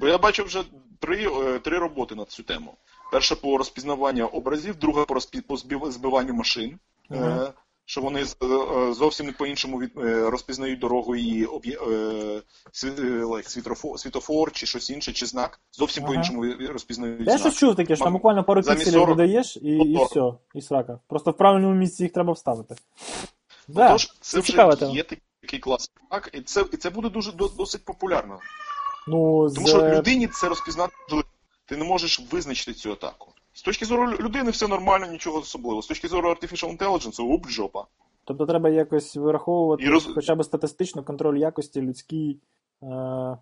[0.00, 0.64] Бо я бачив вже
[0.98, 2.74] три, е, три роботи на цю тему.
[3.12, 5.40] Перша по розпізнаванню образів, друга по, розпі...
[5.40, 5.56] по
[5.90, 6.78] збиванню машин.
[7.10, 7.52] Е,
[7.84, 8.26] що вони е,
[8.92, 11.78] зовсім по-іншому від, е, розпізнають дорогу і об'є,
[13.42, 15.60] світофор, світофор чи щось інше, чи знак.
[15.72, 16.12] Зовсім Ага.
[16.12, 17.40] по-іншому розпізнають Я знак.
[17.40, 20.98] щось чув таке, що там буквально пару пікселів 40 додаєш і, і все, і срака.
[21.08, 22.74] Просто в правильному місці їх треба вставити.
[23.68, 25.04] Да, Тож, це, це вже є
[25.40, 25.90] такий клас.
[26.10, 28.38] Так, і це, і це буде дуже до- досить популярно.
[29.08, 30.92] Ну, Тому що людині це розпізнати.
[31.66, 33.32] Ти не можеш визначити цю атаку.
[33.52, 35.82] З точки зору людини все нормально, нічого особливого.
[35.82, 37.84] З точки зору Artificial Intelligence, уп, жопа.
[38.24, 42.40] Тобто треба якось вираховувати, І роз- хоча б статистично контроль якості людський
[42.82, 42.86] е,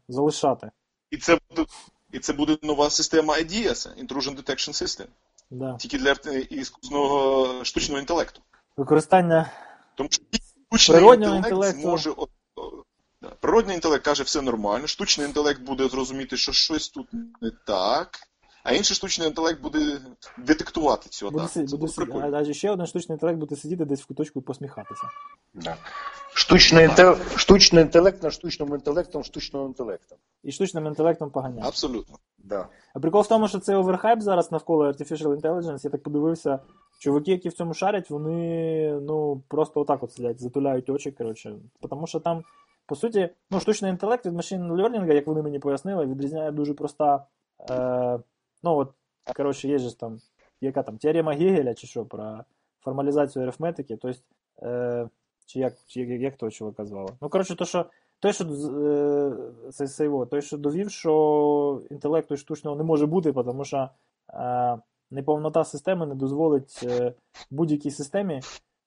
[0.09, 0.71] залишати.
[1.11, 1.69] І це буде,
[2.13, 5.07] і це буде нова система IDS, Intrusion Detection System,
[5.51, 5.77] Да.
[5.77, 6.13] тільки для
[6.51, 8.41] іскусного штучного інтелекту.
[8.77, 9.51] Використання
[9.95, 10.21] Тому що
[10.79, 11.81] штучний інтелект інтелекту.
[11.81, 12.11] зможе.
[13.41, 17.07] Природний інтелект каже, все нормально, штучний інтелект буде зрозуміти, що щось тут
[17.41, 18.11] не так,
[18.65, 20.01] а інший штучний інтелект буде
[20.39, 21.55] детектувати цю буде, атаку.
[21.55, 24.43] Це буде, буде а, а ще один штучний інтелект буде сидіти десь в куточку і
[24.43, 25.03] посміхатися.
[25.55, 25.77] Да.
[26.35, 27.17] Штучний, інтел...
[27.37, 30.19] штучний інтелект на штучному інтелектом штучного інтелектом.
[30.43, 31.69] І штучним інтелектом поганяти.
[31.69, 32.19] Абсолютно.
[32.39, 32.69] Да.
[32.95, 36.59] А прикол в тому, що цей оверхайп зараз навколо Artificial Intelligence, я так подивився,
[36.99, 41.55] чуваки, які в цьому шарять, вони ну просто отак от сидять, затуляють очі, коротше.
[41.91, 42.45] Тому що там,
[42.87, 47.27] по суті, ну, штучний інтелект від машин learning, як вони мені пояснили, відрізняє дуже проста.
[47.71, 48.19] Е,
[48.63, 48.93] ну от,
[49.37, 50.21] коротше, є ж там,
[50.61, 52.45] яка там теорема Гегеля, чи що, про
[52.81, 54.21] формалізацію арифметики, тобто,
[54.63, 55.09] е,
[55.47, 57.13] чи як, чи як, того чувака звали?
[57.21, 57.87] Ну, коротше, то, що
[58.21, 63.33] той, що е, це, це його, той, що довів, що інтелекту штучного не може бути,
[63.33, 63.89] тому що
[64.35, 64.79] е,
[65.11, 67.15] неповнота системи не дозволить е,
[67.51, 68.41] будь-якій системі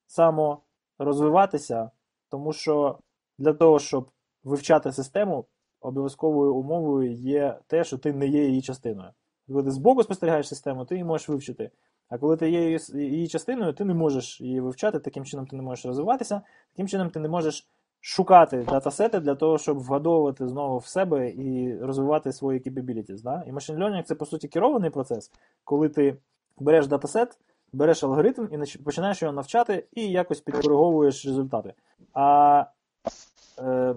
[0.07, 1.91] саморозвиватися,
[2.29, 2.99] тому що
[3.39, 4.09] для того, щоб
[4.43, 5.45] вивчати систему,
[5.81, 9.09] обов'язковою умовою є те, що ти не є її частиною.
[9.47, 11.71] Коли ти збоку спостерігаєш систему, ти її можеш вивчити.
[12.09, 15.61] А коли ти є її, частиною, ти не можеш її вивчати, таким чином ти не
[15.61, 17.67] можеш розвиватися, таким чином ти не можеш
[18.01, 23.21] шукати датасети для того, щоб вгадовувати знову в себе і розвивати свої capabilities.
[23.21, 23.43] Да?
[23.47, 25.31] І machine learning це по суті керований процес,
[25.63, 26.17] коли ти
[26.59, 27.37] береш датасет,
[27.73, 31.73] береш алгоритм і починаєш його навчати і якось підкориговуєш результати.
[32.13, 32.65] А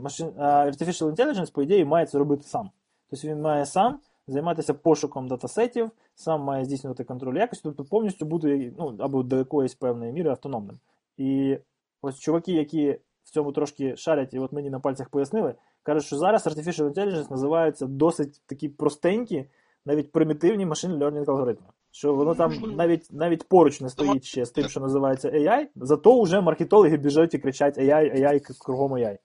[0.02, 2.70] машин, Artificial Intelligence, по ідеї, має це робити сам.
[3.10, 8.74] Тобто він має сам займатися пошуком датасетів, сам має здійснювати контроль якості, тобто повністю бути
[8.78, 10.78] ну, або до якоїсь певної міри автономним.
[11.16, 11.58] І
[12.02, 16.16] ось чуваки, які в цьому трошки шарять, і от мені на пальцях пояснили, кажуть, що
[16.16, 19.44] зараз Artificial Intelligence називаються досить такі простенькі,
[19.86, 21.66] навіть примітивні machine learning алгоритми.
[21.90, 26.22] Що воно там навіть навіть поруч не стоїть ще з тим, що називається AI, зато
[26.22, 29.18] вже маркетологи біжать і кричать AI, AI, кругом AI.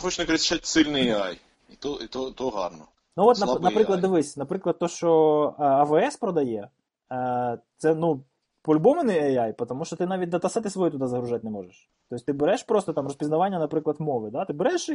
[0.00, 1.36] Хоч не кричать сильний AI.
[1.70, 2.84] І то, і то, то гарно.
[3.16, 4.02] Ну от, Слабий наприклад, AI.
[4.02, 6.68] дивись, наприклад, то, що е, АВС продає,
[7.12, 8.20] е, це ну,
[8.62, 11.90] по-любому не AI, тому що ти навіть датасети свої туди загружати не можеш.
[12.10, 14.30] Тобто ти береш просто там розпізнавання, наприклад, мови.
[14.30, 14.44] Да?
[14.44, 14.94] Ти береш і,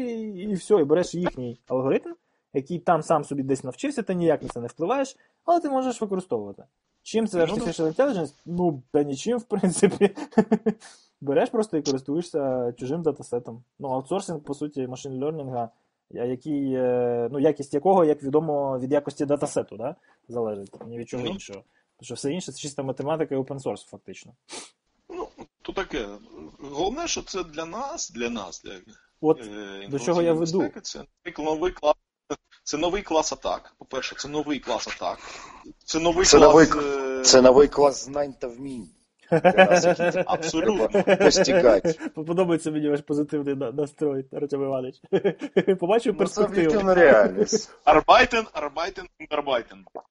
[0.49, 2.13] і все, і береш їхній алгоритм,
[2.53, 5.15] який там сам собі десь навчився, ти ніяк на це не впливаєш,
[5.45, 6.63] але ти можеш використовувати.
[7.03, 8.33] Чим це Ну, Artificial Intelligence?
[8.45, 10.15] Ну, та нічим, в принципі.
[11.23, 13.63] Береш просто і користуєшся чужим датасетом.
[13.79, 15.69] Ну, аутсорсинг, по суті, машин лернінга,
[16.09, 19.95] який, е, ну, якість якого, як відомо, від якості датасету, да?
[20.27, 21.29] залежить, ні від чого Ну.
[21.29, 21.59] іншого.
[21.97, 24.31] Тому що все інше це чиста математика і open source, фактично.
[25.09, 25.27] Ну,
[25.61, 26.07] то таке.
[26.71, 28.71] Головне, що це для нас, для нас, для
[29.21, 30.69] От е, до чого я веду.
[30.81, 31.03] Це
[31.37, 31.95] новий клас.
[32.63, 33.75] Це новий клас атак.
[33.77, 35.17] По-перше, це новий клас атак.
[35.85, 36.49] Це новий Це клас.
[36.49, 38.89] новий- е, Це новий клас знань та вмінь.
[40.25, 40.87] Абсолютно.
[41.43, 41.81] треба.
[42.15, 45.01] Подобається мені ваш позитивний настрой, Артем Іванович.
[45.79, 47.75] Побачив Ну, це об'єктивна реальність.
[47.83, 49.05] Arbeiten, arbeiten,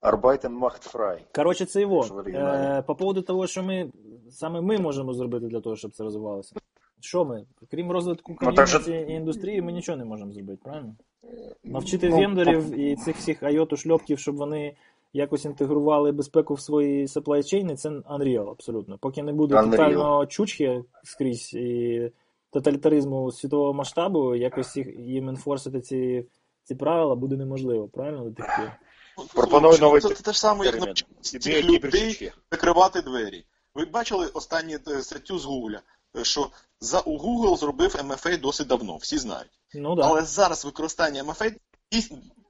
[0.01, 0.59] arbeiten.
[0.61, 1.18] Macht frei.
[1.35, 2.25] Коротше, це його.
[2.27, 3.91] Е, по поводу того, що ми
[4.31, 6.55] саме ми можемо зробити для того, щоб це розвивалося.
[7.01, 7.45] Що ми?
[7.70, 10.95] Крім розвитку Ну, ком'юніті і індустрії, ми нічого не можемо зробити, правильно?
[11.64, 14.75] Навчити Ну, вендорів і цих всіх IOT шльопків, щоб вони
[15.12, 18.98] якось інтегрували безпеку в свої supply chain, це unreal абсолютно.
[18.98, 19.70] Поки не буде Unreal.
[19.70, 22.10] тотального чучхи скрізь і
[22.50, 26.26] тоталітаризму світового масштабу, якось їх, їм енфорсити ці,
[26.64, 28.24] ці правила буде неможливо, правильно?
[28.24, 28.72] До тих пір?
[29.34, 33.44] Пропоную новий Це, це те ж саме, як цих людей закривати двері.
[33.74, 35.80] Ви бачили останню е, статтю з Гугля,
[36.16, 36.50] е, що
[36.80, 39.50] за у Google зробив MFA досить давно, всі знають.
[39.74, 40.02] Ну да.
[40.02, 41.54] Але зараз використання MFA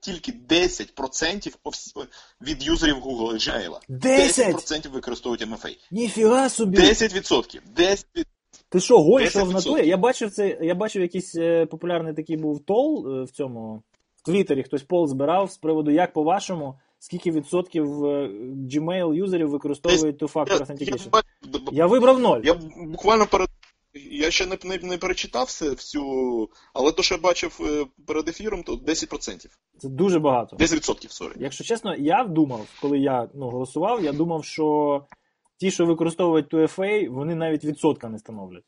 [0.03, 2.07] тільки 10%
[2.42, 3.78] від юзерів Google і Gmail.
[3.88, 4.55] 10?
[4.55, 5.76] 10% використовують MFA.
[5.90, 6.78] Ніфіга собі!
[6.78, 7.61] 10%.
[7.76, 8.05] 10%.
[8.68, 9.44] Ти що, 10%.
[9.44, 9.88] в натурі?
[9.88, 13.82] Я бачив це, я бачив якийсь е, популярний такий був тол е, в цьому
[14.16, 18.28] в Твіттері, хтось poll збирав з приводу, як по-вашому, скільки відсотків е,
[18.72, 21.11] Gmail юзерів використовують Two-Factor Я, Authentication.
[21.11, 21.24] бачу-
[21.72, 22.40] Я вибрав ноль.
[22.44, 22.55] Я
[22.86, 23.48] буквально перед.
[23.95, 28.28] Я ще не, не, не перечитав все всю, але то, що я бачив е, перед
[28.28, 29.47] ефіром, то 10%.
[29.78, 30.57] Це дуже багато.
[30.57, 31.32] 10%, сорі.
[31.36, 35.07] Якщо чесно, я думав, коли я ну, голосував, я думав, що
[35.57, 38.64] ті, що використовують 2FA, вони навіть відсотка не становлять.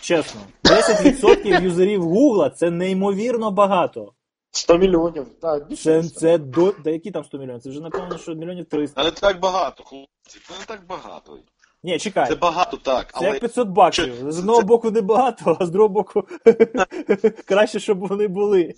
[0.00, 4.12] Чесно, 10% юзерів Гугла це неймовірно багато.
[4.50, 5.26] 100 мільйонів.
[5.40, 6.74] Так, Це, це до.
[6.84, 7.62] Да які там 100 мільйонів?
[7.62, 9.02] Це вже напевно, що мільйонів 300.
[9.02, 10.40] Та не так багато, хлопці.
[10.48, 11.38] Це не так багато.
[11.84, 12.28] Ні, чекай.
[12.28, 14.18] Це багато так, Це але як 500 баксів.
[14.20, 16.28] Це- З одного це- боку не багато, а з другого боку
[17.44, 18.74] краще, щоб вони були.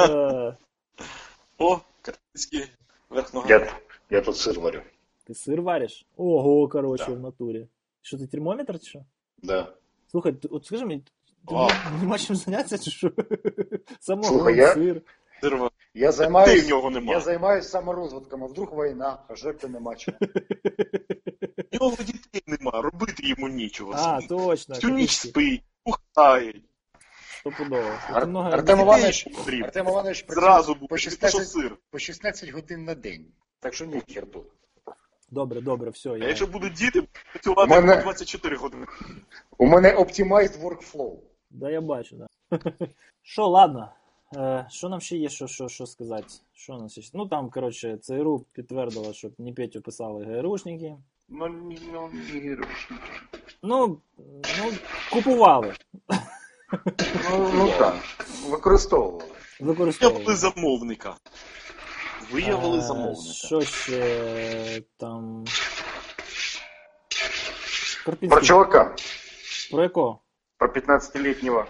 [0.00, 0.56] Е,
[1.58, 2.64] о, картинський
[3.10, 3.48] верх нога.
[3.48, 3.72] Я,
[4.10, 4.80] я тут сир варю.
[5.24, 6.06] Ти сир вариш?
[6.16, 7.12] Ого, коротше, Да.
[7.12, 7.66] в натурі.
[8.02, 9.00] Що ти термометр чи що?
[9.42, 9.66] Да.
[10.10, 11.00] Слухай, от скажи мені,
[11.48, 11.70] ти Вау.
[12.00, 13.10] нема чим зайнятися, чи що?
[14.00, 15.00] Самого Слухай, я- сир.
[15.94, 17.20] Я Ти займаюсь, в нього я немає.
[17.20, 20.18] займаюсь саморозвитком, а вдруг війна, а жертви нема чого.
[21.72, 23.92] В нього дітей нема, робити йому нічого.
[23.96, 24.74] А, точно.
[24.74, 26.54] Всю ніч спить, пухає.
[27.40, 27.90] Стопудово.
[28.12, 29.26] Ар- много- Артем Іванович,
[29.64, 31.76] Артем Іванович Зразу буде, по 16, сир.
[31.90, 33.26] по 16 годин на день.
[33.60, 34.46] Так що ніхер тут.
[35.30, 36.10] Добре, добре, все.
[36.10, 36.28] А Я...
[36.28, 38.86] якщо будуть діти, працювати Мене- 24 години.
[39.58, 41.16] У мене optimized workflow.
[41.50, 42.58] Да, я бачу, да.
[43.22, 43.92] Що, ладно.
[44.36, 46.26] Е, Що нам ще є, що, що, що сказати?
[46.52, 47.10] Що у нас ще?
[47.14, 50.96] Ну там, коротше, ЦРУ підтвердила, що не Петю писали ГРУшники.
[51.28, 51.48] Ну,
[51.92, 52.08] ну,
[53.62, 54.00] Ну,
[54.58, 54.72] ну,
[55.12, 55.74] купували,
[57.30, 57.94] ну, ну так,
[58.48, 59.24] використовували.
[59.60, 61.16] Виявили замовника.
[62.32, 63.32] Виявили Е, замовника.
[63.32, 65.44] Що ще там.
[68.28, 68.94] Про чувака,
[69.70, 70.18] Про якого?
[70.58, 71.64] про 15-летнего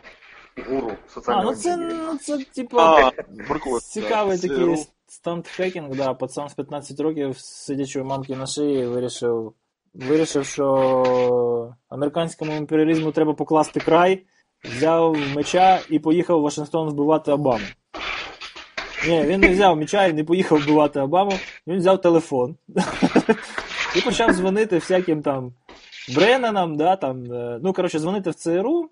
[0.57, 0.92] гуру
[1.26, 3.12] А, ну це, ну, це типа.
[3.82, 9.53] Цікавий такий стандхекінг, да, пацан з 15 років, сидячи у мамки на шиї, вирішив,
[9.94, 14.22] вирішив, що американському імперіалізму треба покласти край,
[14.64, 17.64] взяв меча і поїхав в Вашингтон вбивати Обаму.
[19.09, 21.32] Ні, він не взяв меча і не поїхав вбивати Обаму,
[21.66, 22.57] він взяв телефон
[23.96, 25.53] і почав дзвонити всяким там
[26.14, 28.90] Бреннанам, да, там, е, ну, коротше, дзвонити в ЦРУ,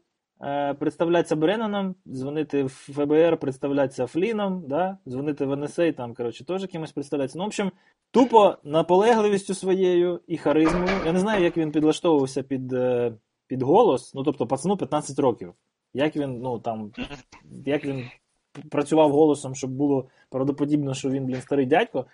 [0.79, 4.99] представлятися Бреноном, дзвонити в ФБР, представлятися Фліном, да?
[5.09, 7.39] дзвонити в НСА, там, коротше, теж кимось представлятися.
[7.39, 7.73] Ну, в общем,
[8.11, 10.89] тупо наполегливістю своєю і харизмою.
[11.07, 13.13] Я не знаю, як він підлаштовувався під, е,
[13.47, 14.15] під голос.
[14.15, 15.53] Ну, тобто, пацану 15 років.
[15.95, 16.93] Як він, ну там,
[17.67, 18.05] як він
[18.71, 22.07] працював голосом, щоб було правдоподібно, що він, блін, старий дядько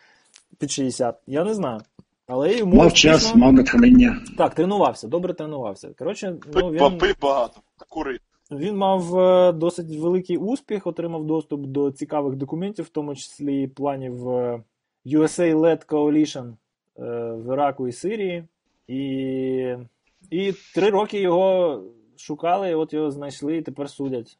[0.58, 1.80] під 60, я не знаю.
[2.26, 4.20] Але йому Мав час, мав натхнення.
[4.38, 5.94] Так, тренувався, добре тренувався.
[5.98, 8.18] Коротше, ну, він, пий багато, кури.
[8.50, 14.28] він мав е, досить великий успіх, отримав доступ до цікавих документів, в тому числі планів
[14.28, 14.62] е,
[15.06, 18.44] USA-led Coalition е, в Іраку і Сирії.
[18.88, 19.74] І,
[20.30, 21.82] і три роки його
[22.16, 24.38] шукали, і от його знайшли і тепер судять.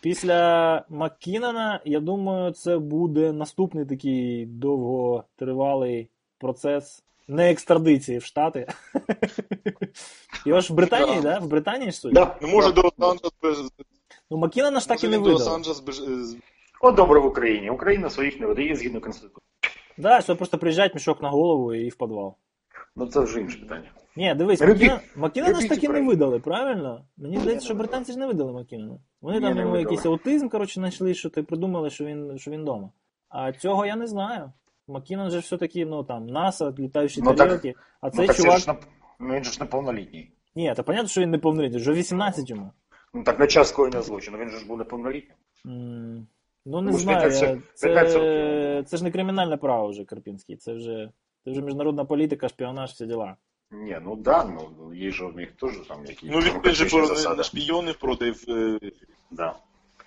[0.00, 6.08] Після Маккінона, я думаю, це буде наступний такий довготривалий
[6.38, 8.66] процес не екстрадиції в Штати.
[10.46, 11.38] Його ж в Британії, да?
[11.38, 12.14] В Британії ж судять?
[12.14, 12.36] Да.
[12.42, 13.72] Ну, може, до Лос-Анджелес без...
[14.30, 16.36] Ну, Маккінона ж так і не з-
[16.80, 17.70] От добре в Україні.
[17.70, 19.42] Україна своїх не видає згідно Конституції.
[19.98, 22.34] Да, що просто приїжджають мішок на голову і в підвал.
[22.96, 23.90] Ну це вже інше питання.
[24.16, 27.04] Ні, дивись, Маккінона, Маккінона ж таки не видали, правильно?
[27.16, 28.98] Мені здається, що британці ж не видали Маккінона.
[29.20, 32.90] Вони там йому якийсь аутизм, коротше, знайшли, що ти придумали, що він, що він вдома.
[33.28, 34.52] А цього я не знаю.
[34.88, 37.74] Маккінон же все-таки, ну там, НАСА, літаючі Ну, так- тарілки.
[38.00, 38.58] А Ну, цей так це чувак.
[38.58, 38.76] ж на...
[39.20, 40.30] ну, він же ж неповнолітній.
[40.54, 42.70] Ні, та понятно, що він не повнолітній, вже 18 йому.
[43.14, 45.34] Ну так на час скоєння злочину, він же ж був неповнолітнім.
[45.66, 46.26] М,
[46.66, 47.18] Ну, не Ну, ж знаю.
[47.20, 50.56] 15 я- Це, 15 це ж не кримінальне право вже, Карпінський.
[50.56, 51.10] Це вже,
[51.44, 53.36] це вже міжнародна політика, шпіонаж, всі діла.
[53.70, 57.42] Ні, ну да, ну є ж у них теж там якісь Ну, він же про
[57.42, 58.78] шпійонів проти, е,
[59.30, 59.54] Да.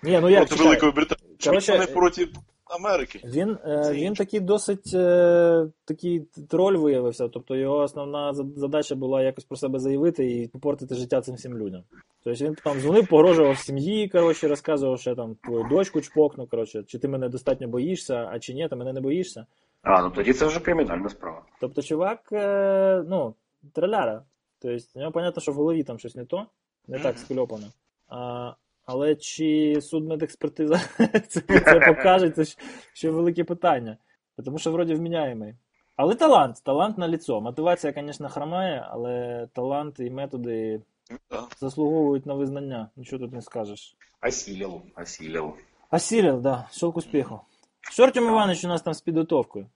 [0.02, 0.64] Ні, ну як проти.
[0.64, 1.36] Великої Британії.
[1.38, 2.28] Шпійони проти
[2.72, 3.20] Америки.
[3.24, 7.28] Він, е, він такий досить е, такий троль виявився.
[7.28, 11.82] Тобто його основна задача була якось про себе заявити і попортити життя цим всім людям.
[12.24, 16.98] Тобто він там дзвонив, погрожував сім'ї, коротше, розказував, що там твою дочку чпокну, коротше, чи
[16.98, 19.46] ти мене достатньо боїшся, а чи ні, ти мене не боїшся.
[19.82, 21.42] А, ну тоді це вже кримінальна справа.
[21.60, 23.34] Тобто, чувак, е, ну,
[23.72, 24.22] троляра.
[24.62, 26.46] Тобто, у нього понятно, що в голові там щось не то,
[26.88, 27.66] не так скльопано.
[28.08, 28.52] А,
[28.86, 30.78] але чи судмедекспертиза
[31.28, 32.44] це, це покаже, це
[32.92, 33.96] ще велике питання.
[34.44, 35.54] Тому що вроді вміняємий.
[35.96, 37.40] Але талант, талант на ліцо.
[37.40, 40.80] Мотивація, звісно, хромає, але талант і методи
[41.60, 42.88] заслуговують на визнання.
[42.96, 43.96] Нічого тут не скажеш.
[44.28, 45.52] Осілів, осілів.
[45.90, 47.40] Осилил, да, шел к успеху.
[47.80, 49.66] Що Артем Іванович у нас там з підготовкою?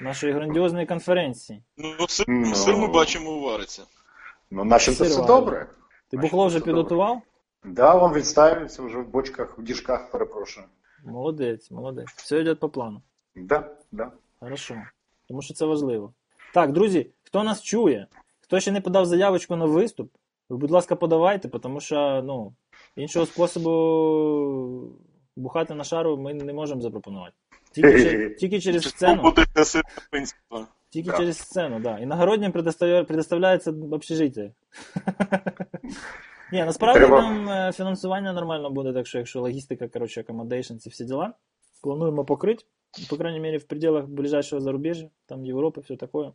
[0.00, 1.62] Нашої грандіозної конференції.
[1.76, 2.54] Ну, сир, Ну.
[2.54, 3.82] сир ми бачимо вариться.
[4.50, 5.40] Ну, начебто все Сирвали.
[5.40, 5.66] добре.
[6.10, 6.72] Ти бухло вже все добре.
[6.82, 7.20] підготував?
[7.64, 10.66] Да, він відставиться вже в бочках, в діжках, перепрошую.
[11.04, 12.08] Молодець, молодець.
[12.16, 13.02] Все йде по плану.
[13.36, 14.10] Да, да.
[14.40, 14.76] Хорошо.
[15.28, 16.12] Тому що це важливо.
[16.54, 18.06] Так, друзі, хто нас чує,
[18.40, 20.12] хто ще не подав заявочку на виступ,
[20.48, 22.54] ви, будь ласка, подавайте, тому що ну,
[22.96, 23.70] іншого способу
[25.36, 27.32] бухати на шару ми не можемо запропонувати.
[27.72, 29.34] Тільки, тільки через сцену.
[30.90, 31.16] Тільки Да.
[31.16, 31.98] через сцену, да.
[31.98, 34.50] Іногороднім предоставля- предоставляється общежиття.
[36.52, 40.88] Ні, насправді Треба- нам е, фінансування нормально буде, так що якщо логістика, коротше, accommodation, ці
[40.88, 41.32] всі діла,
[41.82, 42.64] плануємо покрити,
[43.10, 46.32] по крайней мере, в пределах ближайшего зарубежья, там Європи, все таке.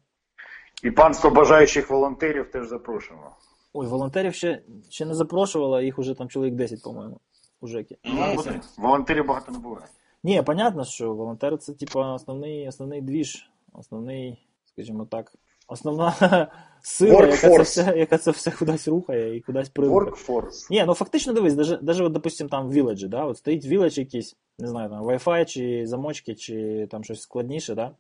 [0.84, 3.36] І панство бажаючих волонтерів теж запрошуємо.
[3.74, 7.20] Ой, волонтерів ще, ще не запрошувала, їх уже там чоловік 10, по-моєму,
[7.62, 7.98] у Жекі.
[8.04, 8.36] Ну,
[8.78, 9.88] волонтерів багато не буває.
[10.24, 15.34] Ні, понятно, що волонтери це типа основний, основний двіж, основний, скажімо так,
[15.68, 16.14] основна
[16.88, 20.12] сила, яка це, все, яка це все кудись рухає і кудись прирухає.
[20.12, 20.68] Workforce.
[20.70, 24.36] Ні, ну фактично дивись, даже, даже от, допустим, там віледжі, да, от стоїть віледж якийсь,
[24.60, 27.92] не знаю, там Wi-Fi чи замочки, чи там щось складніше, да.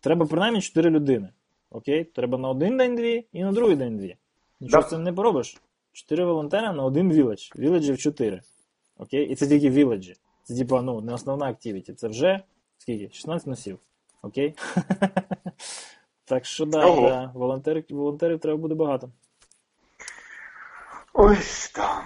[0.00, 1.28] Треба принаймні 4 людини.
[1.70, 2.04] Окей?
[2.04, 4.16] Треба на один день дві і на другий день дві.
[4.60, 4.86] Нічого Да.
[4.86, 5.56] з цим не поробиш.
[5.92, 7.50] 4 волонтера на один віледж.
[7.56, 8.40] Віледжів 4.
[8.98, 9.26] Окей?
[9.28, 10.14] І це тільки віледжі.
[10.44, 11.92] Це типа, ну, не основна активіті.
[11.92, 12.40] Це вже
[12.78, 13.14] скільки?
[13.14, 13.78] 16 носів.
[14.22, 14.54] Окей?
[16.30, 17.08] так що да, Ого.
[17.08, 17.30] да.
[17.34, 19.10] Волонтерів, волонтерів треба буде багато.
[21.12, 22.02] Ось там.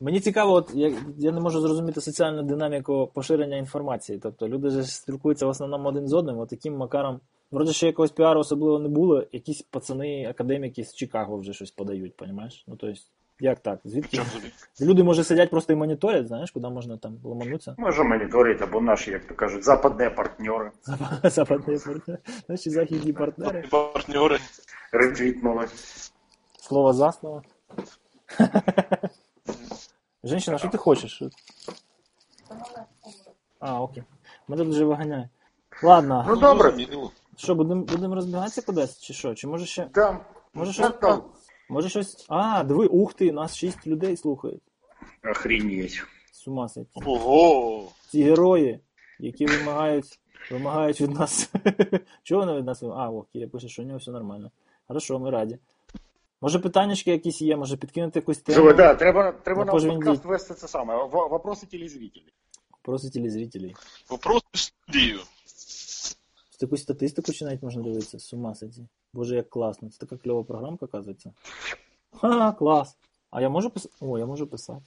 [0.00, 4.18] Мені цікаво, от я, я не можу зрозуміти соціальну динаміку поширення інформації.
[4.22, 7.20] Тобто люди ж спілкуються в основному один з одним, от таким макаром.
[7.50, 12.16] Вроде ще якогось піару особливо не було, якісь пацани, академіки з Чикаго вже щось подають,
[12.16, 12.64] понімаєш?
[12.68, 13.00] Ну, тобто,
[13.40, 13.78] як так?
[13.84, 14.20] Звідки?
[14.80, 17.74] Люди, може, сидять просто і моніторять, знаєш, куди можна там ломанутися?
[17.78, 20.70] Може моніторити, або наші, як то кажуть, западні партнери
[21.24, 22.18] Западні партнери,
[22.48, 23.64] наші західні партнери.
[23.70, 24.38] Партнери.
[24.92, 25.66] ретвітнули.
[26.60, 27.42] Слово за слово.
[30.24, 31.22] Женщина, що ти хочеш?
[33.60, 34.02] А, окей.
[34.48, 35.28] Мене тут вже виганяє.
[35.82, 36.24] Ладно.
[36.28, 36.74] Ну добре.
[37.36, 39.34] Що, будемо будем розбігатися кудись, чи що?
[39.34, 39.88] Чи може ще.
[39.94, 40.20] Да.
[40.54, 41.22] Може, Ну, там.
[41.68, 42.26] Може щось.
[42.28, 44.62] А, диви, ух ти, нас шість людей слухають.
[45.30, 46.02] Охренеть.
[46.32, 46.90] З ума сойти.
[46.94, 47.88] Ого!
[48.10, 48.80] Ці герої,
[49.18, 51.50] які вимагають, вимагають від нас.
[52.22, 53.12] Чого вони від нас вимагають?
[53.14, 54.50] А, о, Кіря пише, що у нього все нормально.
[54.88, 55.58] Хорошо, ми раді.
[56.40, 58.56] Може питаннячки якісь є, може підкинути якусь тему.
[58.56, 60.04] Слухай, да, треба, треба Ну, на пожвіндіть.
[60.04, 61.04] подкаст вести це саме.
[61.04, 62.32] В- Вопроси телезрителей.
[62.82, 63.74] Просто телезрителей.
[64.10, 65.20] Вопрос в студію.
[66.60, 68.80] Таку статистику ще навіть можна дивитися, з ума сойти.
[69.14, 69.90] Боже, як класно.
[69.90, 71.32] Це така кльова програмка, оказується.
[72.20, 72.96] Ха, клас.
[73.30, 73.94] А я можу писати?
[74.00, 74.82] О, я можу писати.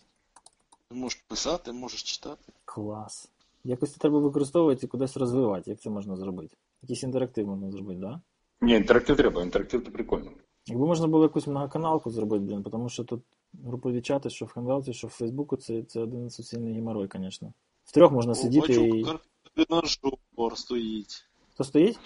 [0.90, 2.54] Ти можеш писати, можеш читати.
[2.66, 3.30] Клас.
[3.64, 5.70] Якось це треба використовувати і кудись розвивати.
[5.70, 6.56] Як це можна зробити?
[6.82, 8.10] Якийсь інтерактив можна зробити, так?
[8.10, 8.22] Да?
[8.62, 10.32] Ні, інтерактив треба, інтерактив то прикольно.
[10.66, 13.22] Якби можна було якусь многоканалку зробити, блін, тому що тут
[13.66, 17.54] групові чати, що в Хангауті, що в Фейсбуку, це, це один суцільний геморой, звісно.
[17.86, 19.06] В трьох можна сидіти Бачу, і.
[19.54, 21.26] тренажер стоїть.
[21.54, 22.00] Хто стоїть?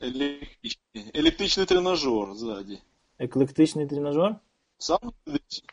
[0.00, 2.78] Електричний, електричний тренажер ззаді.
[3.18, 4.34] Еклектичний тренажер?
[4.78, 5.64] Сам сидить?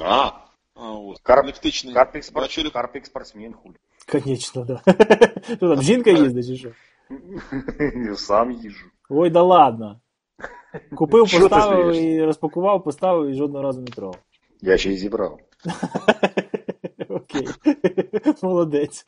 [0.00, 0.30] А,
[0.74, 1.22] А, от.
[1.22, 1.94] Карп- Електричний.
[1.94, 2.44] Карпік, спорт...
[2.44, 2.70] Бачили?
[2.70, 3.72] Карпік спортсмен, хуль.
[4.12, 4.80] Конечно, да.
[5.46, 6.70] Що там, жінка їздить чи що?
[8.16, 8.86] Сам їжу.
[9.10, 10.00] Ой, да ладно.
[10.96, 12.02] Купив, Що ти поставив смієшся?
[12.22, 14.18] і розпакував, поставив і жодного разу не трогав.
[14.60, 15.38] Я ще й зібрав.
[17.30, 17.48] Окей.
[18.42, 19.04] Молодець.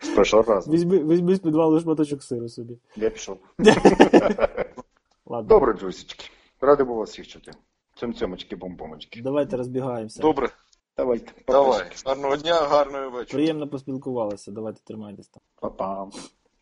[0.00, 0.70] З першого разу.
[0.70, 2.78] Візьми, візьми з підвалу шматочок сиру собі.
[2.96, 3.38] Я пішов.
[5.26, 5.48] Ладно.
[5.48, 6.30] Добре, джойсички.
[6.60, 7.52] Радий був вас всіх чути.
[7.96, 9.22] Цьом-цьомочки, бомбомочки.
[9.22, 10.22] Давайте розбігаємося.
[10.22, 10.50] Добре,
[10.96, 11.32] Давайте.
[11.46, 11.92] давай.
[12.06, 13.38] Гарного дня, гарної вечора.
[13.38, 14.50] Приємно поспілкувалися.
[14.52, 15.40] Давайте тримайтесь там.
[15.60, 16.08] Па-па.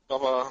[0.07, 0.47] Па-па.